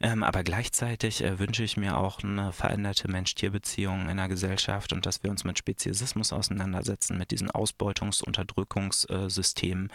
[0.00, 5.06] Ähm, aber gleichzeitig äh, wünsche ich mir auch eine veränderte Mensch-Tier-Beziehung in der Gesellschaft und
[5.06, 9.90] dass wir uns mit Speziesismus auseinandersetzen, mit diesen Ausbeutungs-, Unterdrückungssystemen,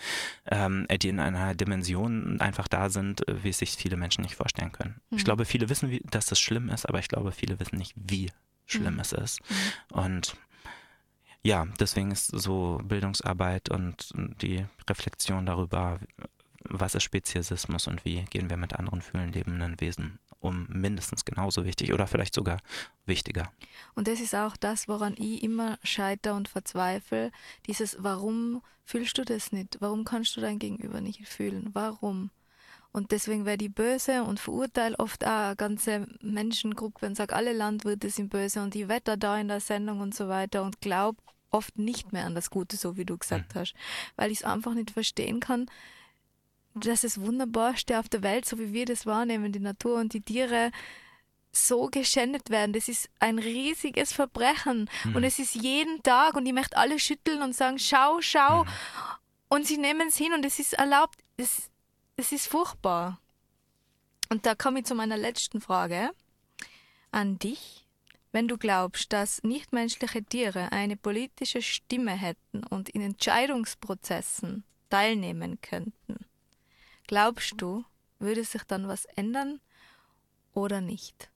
[0.50, 4.72] ähm, die in einer Dimension einfach da sind, wie es sich viele Menschen nicht vorstellen
[4.72, 5.02] können.
[5.10, 5.18] Mhm.
[5.18, 7.94] Ich glaube, viele wissen, wie, dass das schlimm ist, aber ich glaube, viele wissen nicht,
[7.96, 8.30] wie
[8.68, 9.24] Schlimmes mhm.
[9.24, 9.40] ist.
[9.50, 9.98] Mhm.
[9.98, 10.38] Und
[11.42, 14.12] ja, deswegen ist so Bildungsarbeit und
[14.42, 16.00] die Reflexion darüber,
[16.64, 21.66] was ist Speziesismus und wie gehen wir mit anderen fühlen lebenden Wesen um, mindestens genauso
[21.66, 22.60] wichtig oder vielleicht sogar
[23.06, 23.52] wichtiger.
[23.96, 27.32] Und das ist auch das, woran ich immer scheitere und verzweifle.
[27.66, 29.78] Dieses, warum fühlst du das nicht?
[29.80, 31.70] Warum kannst du dein Gegenüber nicht fühlen?
[31.74, 32.30] Warum?
[32.92, 37.54] Und deswegen werde ich böse und verurteile oft auch eine ganze Menschengruppe und sage, alle
[37.54, 41.22] Landwirte sind böse und ich wette da in der Sendung und so weiter und glaube
[41.52, 43.60] oft nicht mehr an das Gute, so wie du gesagt mhm.
[43.60, 43.74] hast,
[44.16, 45.68] weil ich es einfach nicht verstehen kann,
[46.74, 50.22] dass das Wunderbarste auf der Welt, so wie wir das wahrnehmen, die Natur und die
[50.22, 50.72] Tiere,
[51.52, 52.74] so geschändet werden.
[52.74, 54.90] Das ist ein riesiges Verbrechen.
[55.04, 55.16] Mhm.
[55.16, 58.64] Und es ist jeden Tag und ich möchte alle schütteln und sagen, schau, schau.
[58.64, 58.70] Mhm.
[59.50, 61.18] Und sie nehmen es hin und es ist erlaubt.
[61.38, 61.70] Es,
[62.18, 63.20] es ist furchtbar.
[64.30, 66.12] Und da komme ich zu meiner letzten Frage
[67.12, 67.86] an dich.
[68.34, 76.26] Wenn du glaubst, dass nichtmenschliche Tiere eine politische Stimme hätten und in Entscheidungsprozessen teilnehmen könnten,
[77.08, 77.86] glaubst du,
[78.20, 79.62] würde sich dann was ändern
[80.54, 81.30] oder nicht?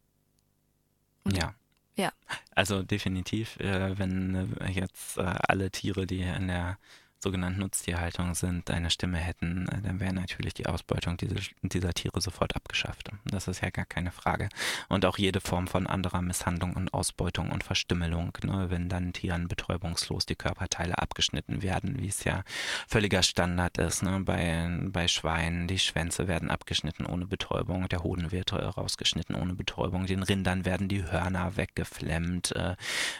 [1.32, 1.55] Ja.
[1.95, 2.11] Ja.
[2.55, 6.77] Also definitiv, äh, wenn äh, jetzt äh, alle Tiere, die in der
[7.22, 12.19] sogenannten Nutztierhaltung sind, eine Stimme hätten, äh, dann wäre natürlich die Ausbeutung dieser, dieser Tiere
[12.22, 13.11] sofort abgeschafft.
[13.26, 14.49] Das ist ja gar keine Frage.
[14.89, 19.47] Und auch jede Form von anderer Misshandlung und Ausbeutung und Verstümmelung, ne, wenn dann Tieren
[19.47, 22.43] betäubungslos die Körperteile abgeschnitten werden, wie es ja
[22.88, 24.03] völliger Standard ist.
[24.03, 29.53] Ne, bei, bei Schweinen, die Schwänze werden abgeschnitten ohne Betäubung, der Hoden wird rausgeschnitten ohne
[29.53, 32.76] Betäubung, den Rindern werden die Hörner weggeflemmt, äh,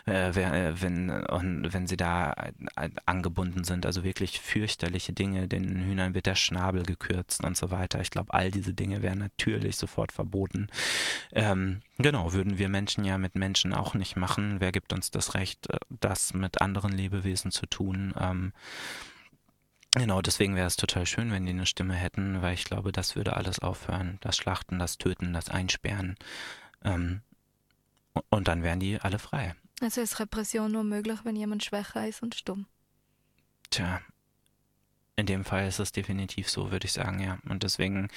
[0.06, 2.34] äh, wenn, und wenn sie da
[2.76, 5.50] äh, angebunden sind also wirklich fürchterliche Dinge.
[5.50, 8.00] Den Hühnern wird der Schnabel gekürzt und so weiter.
[8.00, 10.70] Ich glaube, all diese Dinge wären natürlich sofort verboten.
[11.34, 14.62] Ähm, genau, würden wir Menschen ja mit Menschen auch nicht machen.
[14.62, 18.14] Wer gibt uns das Recht, äh, das mit anderen Lebewesen zu tun?
[18.18, 18.54] Ähm,
[19.94, 23.18] Genau, deswegen wäre es total schön, wenn die eine Stimme hätten, weil ich glaube, das
[23.18, 24.20] würde alles aufhören.
[24.22, 26.16] Das Schlachten, das Töten, das Einsperren.
[26.82, 27.24] Ähm,
[28.30, 29.54] und dann wären die alle frei.
[29.82, 32.68] Also ist Repression nur möglich, wenn jemand schwächer ist und stumm.
[33.72, 34.02] Tja,
[35.16, 37.40] in dem Fall ist es definitiv so, würde ich sagen, ja.
[37.50, 38.10] Und deswegen,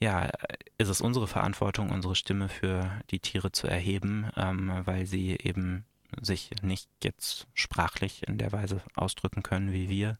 [0.00, 0.30] ja,
[0.78, 5.84] ist es unsere Verantwortung, unsere Stimme für die Tiere zu erheben, ähm, weil sie eben
[6.20, 10.18] sich nicht jetzt sprachlich in der Weise ausdrücken können wie wir.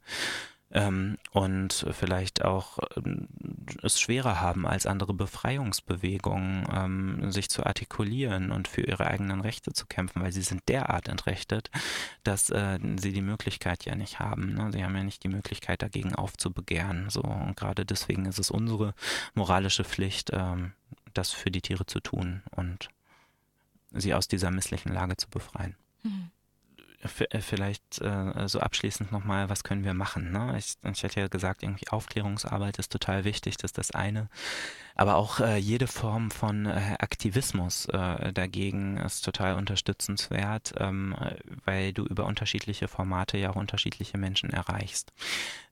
[0.70, 3.28] Ähm, und vielleicht auch ähm,
[3.82, 9.72] es schwerer haben als andere Befreiungsbewegungen, ähm, sich zu artikulieren und für ihre eigenen Rechte
[9.72, 11.70] zu kämpfen, weil sie sind derart entrechtet,
[12.24, 14.54] dass äh, sie die Möglichkeit ja nicht haben.
[14.54, 14.72] Ne?
[14.72, 17.08] Sie haben ja nicht die Möglichkeit, dagegen aufzubegehren.
[17.08, 18.94] So, und gerade deswegen ist es unsere
[19.34, 20.72] moralische Pflicht, ähm,
[21.12, 22.88] das für die Tiere zu tun und
[23.92, 25.76] sie aus dieser misslichen Lage zu befreien.
[26.02, 26.30] Mhm.
[27.04, 30.32] Äh, vielleicht äh, so abschließend nochmal, was können wir machen?
[30.32, 30.56] Ne?
[30.58, 34.28] Ich, ich hätte ja gesagt, irgendwie Aufklärungsarbeit ist total wichtig, das ist das eine.
[34.94, 41.16] Aber auch äh, jede Form von äh, Aktivismus äh, dagegen ist total unterstützenswert, ähm,
[41.64, 45.12] weil du über unterschiedliche Formate ja auch unterschiedliche Menschen erreichst.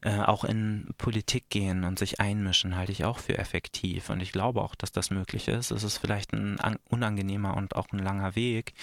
[0.00, 4.10] Äh, auch in Politik gehen und sich einmischen halte ich auch für effektiv.
[4.10, 5.70] Und ich glaube auch, dass das möglich ist.
[5.70, 6.58] Es ist vielleicht ein
[6.88, 8.74] unangenehmer und auch ein langer Weg.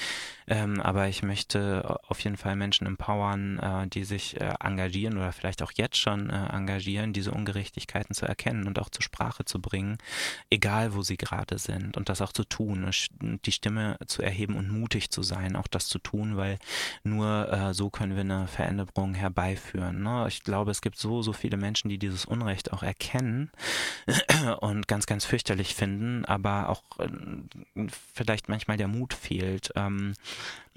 [0.48, 5.34] Ähm, aber ich möchte auf jeden Fall Menschen empowern, äh, die sich äh, engagieren oder
[5.34, 9.60] vielleicht auch jetzt schon äh, engagieren, diese Ungerechtigkeiten zu erkennen und auch zur Sprache zu
[9.60, 9.98] bringen
[10.50, 12.90] egal wo sie gerade sind und das auch zu tun,
[13.22, 16.60] die Stimme zu erheben und mutig zu sein, auch das zu tun, weil
[17.04, 20.04] nur äh, so können wir eine Veränderung herbeiführen.
[20.04, 20.26] Ne?
[20.28, 23.52] Ich glaube, es gibt so, so viele Menschen, die dieses Unrecht auch erkennen
[24.60, 29.72] und ganz, ganz fürchterlich finden, aber auch äh, vielleicht manchmal der Mut fehlt.
[29.76, 30.14] Ähm,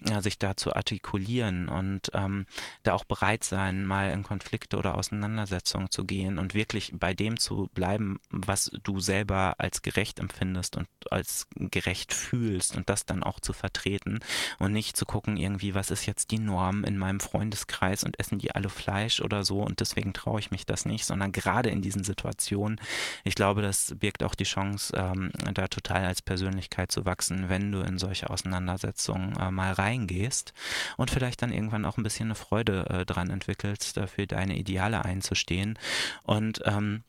[0.09, 2.47] ja, sich da zu artikulieren und ähm,
[2.83, 7.39] da auch bereit sein, mal in Konflikte oder Auseinandersetzungen zu gehen und wirklich bei dem
[7.39, 13.23] zu bleiben, was du selber als gerecht empfindest und als gerecht fühlst und das dann
[13.23, 14.21] auch zu vertreten
[14.59, 18.39] und nicht zu gucken, irgendwie, was ist jetzt die Norm in meinem Freundeskreis und essen
[18.39, 21.83] die alle Fleisch oder so und deswegen traue ich mich das nicht, sondern gerade in
[21.83, 22.81] diesen Situationen,
[23.25, 27.73] ich glaube, das birgt auch die Chance, ähm, da total als Persönlichkeit zu wachsen, wenn
[27.73, 30.53] du in solche Auseinandersetzungen äh, mal rein reingehst
[30.97, 35.05] und vielleicht dann irgendwann auch ein bisschen eine Freude äh, dran entwickelst, dafür deine Ideale
[35.05, 35.79] einzustehen.
[36.23, 37.05] Und ähm,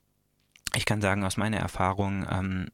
[0.76, 2.68] ich kann sagen, aus meiner Erfahrung, ähm,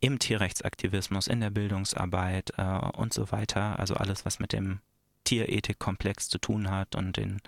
[0.00, 4.80] im Tierrechtsaktivismus, in der Bildungsarbeit äh, und so weiter, also alles, was mit dem
[5.24, 7.40] Tierethikkomplex zu tun hat und den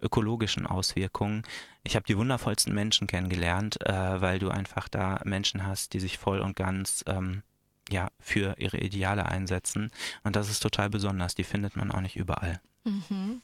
[0.00, 1.42] ökologischen Auswirkungen.
[1.84, 6.18] Ich habe die wundervollsten Menschen kennengelernt, äh, weil du einfach da Menschen hast, die sich
[6.18, 7.42] voll und ganz ähm,
[7.90, 9.90] ja, für ihre Ideale einsetzen.
[10.24, 11.34] Und das ist total besonders.
[11.34, 12.60] Die findet man auch nicht überall.
[12.84, 13.40] Mhm.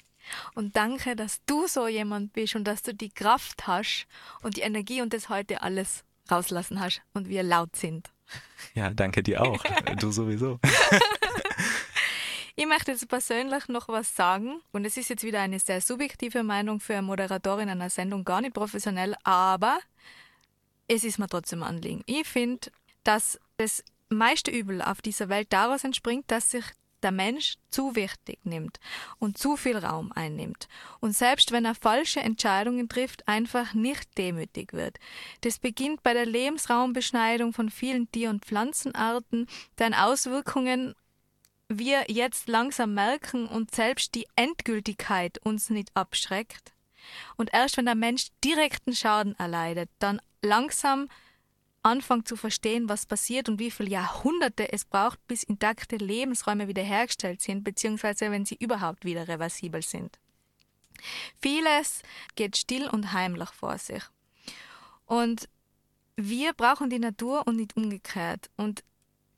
[0.54, 4.06] Und danke, dass du so jemand bist und dass du die Kraft hast
[4.42, 8.10] und die Energie und das heute alles rauslassen hast und wir laut sind.
[8.74, 9.62] Ja, danke dir auch.
[9.98, 10.58] du sowieso.
[12.54, 16.42] Ich möchte jetzt persönlich noch was sagen und es ist jetzt wieder eine sehr subjektive
[16.42, 19.80] Meinung für eine Moderatorin einer Sendung, gar nicht professionell, aber
[20.86, 22.02] es ist mir trotzdem ein Anliegen.
[22.06, 22.70] Ich finde,
[23.04, 23.82] dass es
[24.12, 26.64] meiste Übel auf dieser Welt daraus entspringt, dass sich
[27.02, 28.78] der Mensch zu wichtig nimmt
[29.18, 30.68] und zu viel Raum einnimmt
[31.00, 34.98] und selbst wenn er falsche Entscheidungen trifft, einfach nicht demütig wird.
[35.40, 39.48] Das beginnt bei der Lebensraumbeschneidung von vielen Tier- und Pflanzenarten,
[39.78, 40.94] deren Auswirkungen
[41.68, 46.72] wir jetzt langsam merken und selbst die Endgültigkeit uns nicht abschreckt.
[47.36, 51.08] Und erst wenn der Mensch direkten Schaden erleidet, dann langsam
[51.82, 57.40] anfangen zu verstehen, was passiert und wie viele Jahrhunderte es braucht, bis intakte Lebensräume wiederhergestellt
[57.40, 60.18] sind, beziehungsweise wenn sie überhaupt wieder reversibel sind.
[61.40, 62.02] Vieles
[62.36, 64.02] geht still und heimlich vor sich.
[65.06, 65.48] Und
[66.16, 68.50] wir brauchen die Natur und nicht umgekehrt.
[68.56, 68.84] Und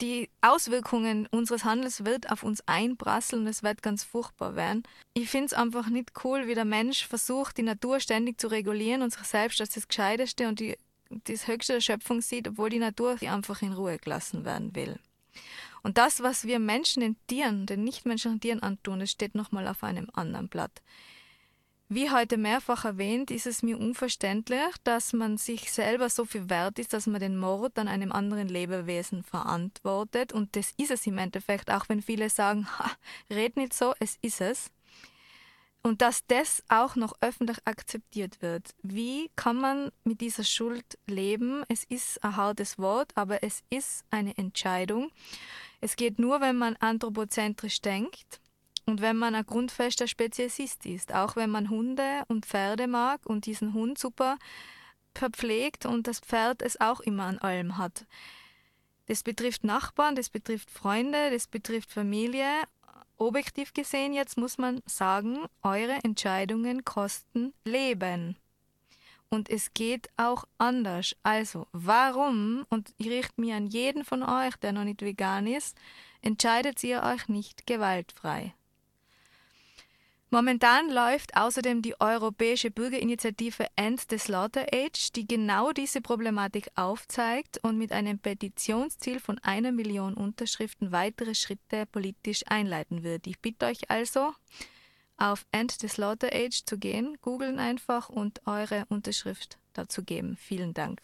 [0.01, 4.83] die Auswirkungen unseres Handels wird auf uns einprasseln und es wird ganz furchtbar werden.
[5.15, 9.03] Ich finde es einfach nicht cool, wie der Mensch versucht, die Natur ständig zu regulieren
[9.03, 10.77] und sich selbst als das Gescheiteste und die
[11.11, 14.99] das Höchste der Schöpfung sieht, obwohl die Natur einfach in Ruhe gelassen werden will.
[15.83, 19.85] Und das, was wir Menschen den Tieren, den nichtmenschlichen Tieren antun, das steht nochmal auf
[19.85, 20.83] einem anderen Blatt.
[21.91, 26.79] Wie heute mehrfach erwähnt, ist es mir unverständlich, dass man sich selber so viel wert
[26.79, 30.33] ist, dass man den Mord an einem anderen Lebewesen verantwortet.
[30.33, 32.91] Und das ist es im Endeffekt, auch wenn viele sagen, ha,
[33.31, 34.71] red nicht so, es ist es.
[35.87, 38.75] Und dass das auch noch öffentlich akzeptiert wird.
[38.83, 41.63] Wie kann man mit dieser Schuld leben?
[41.69, 45.11] Es ist ein hartes Wort, aber es ist eine Entscheidung.
[45.83, 48.41] Es geht nur, wenn man anthropozentrisch denkt
[48.87, 51.15] und wenn man ein grundfester Speziesist ist.
[51.15, 54.39] Auch wenn man Hunde und Pferde mag und diesen Hund super
[55.15, 58.07] verpflegt und das Pferd es auch immer an allem hat.
[59.05, 62.47] Das betrifft Nachbarn, das betrifft Freunde, das betrifft Familie
[63.17, 68.37] Objektiv gesehen jetzt muss man sagen, eure Entscheidungen kosten Leben.
[69.31, 71.17] Und es geht auch anders.
[71.23, 75.77] Also, warum, und ich richte mich an jeden von euch, der noch nicht vegan ist,
[76.23, 78.55] entscheidet ihr euch nicht gewaltfrei?
[80.35, 87.61] Momentan läuft außerdem die europäische Bürgerinitiative End the Slaughter Age, die genau diese Problematik aufzeigt
[87.63, 93.29] und mit einem Petitionsziel von einer Million Unterschriften weitere Schritte politisch einleiten wird.
[93.29, 94.35] Ich bitte euch also,
[95.19, 100.37] auf End the Slaughter Age zu gehen, googeln einfach und eure Unterschrift dazu geben.
[100.37, 101.01] Vielen Dank.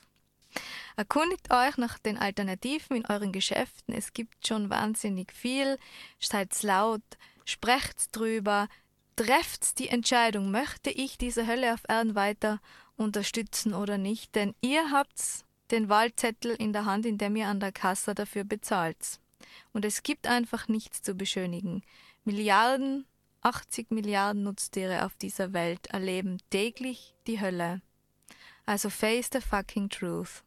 [0.97, 3.95] Erkundigt euch nach den Alternativen in euren Geschäften.
[3.95, 5.79] Es gibt schon wahnsinnig viel.
[6.19, 7.05] Seid laut,
[7.45, 8.67] sprecht drüber,
[9.21, 12.59] trefft die Entscheidung, möchte ich diese Hölle auf Erden weiter
[12.97, 17.61] unterstützen oder nicht, denn ihr habt den Wahlzettel in der Hand, in dem ihr an
[17.61, 19.21] der Kasse dafür bezahlt.
[19.75, 21.83] Und es gibt einfach nichts zu beschönigen.
[22.25, 23.05] Milliarden,
[23.43, 27.83] 80 Milliarden Nutztiere auf dieser Welt erleben täglich die Hölle.
[28.65, 30.43] Also face the fucking truth.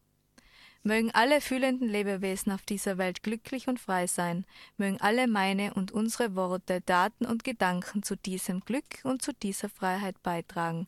[0.83, 5.93] Mögen alle fühlenden Lebewesen auf dieser Welt glücklich und frei sein, mögen alle meine und
[5.93, 10.87] unsere Worte, Daten und Gedanken zu diesem Glück und zu dieser Freiheit beitragen.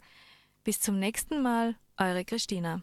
[0.65, 2.81] Bis zum nächsten Mal, eure Christina.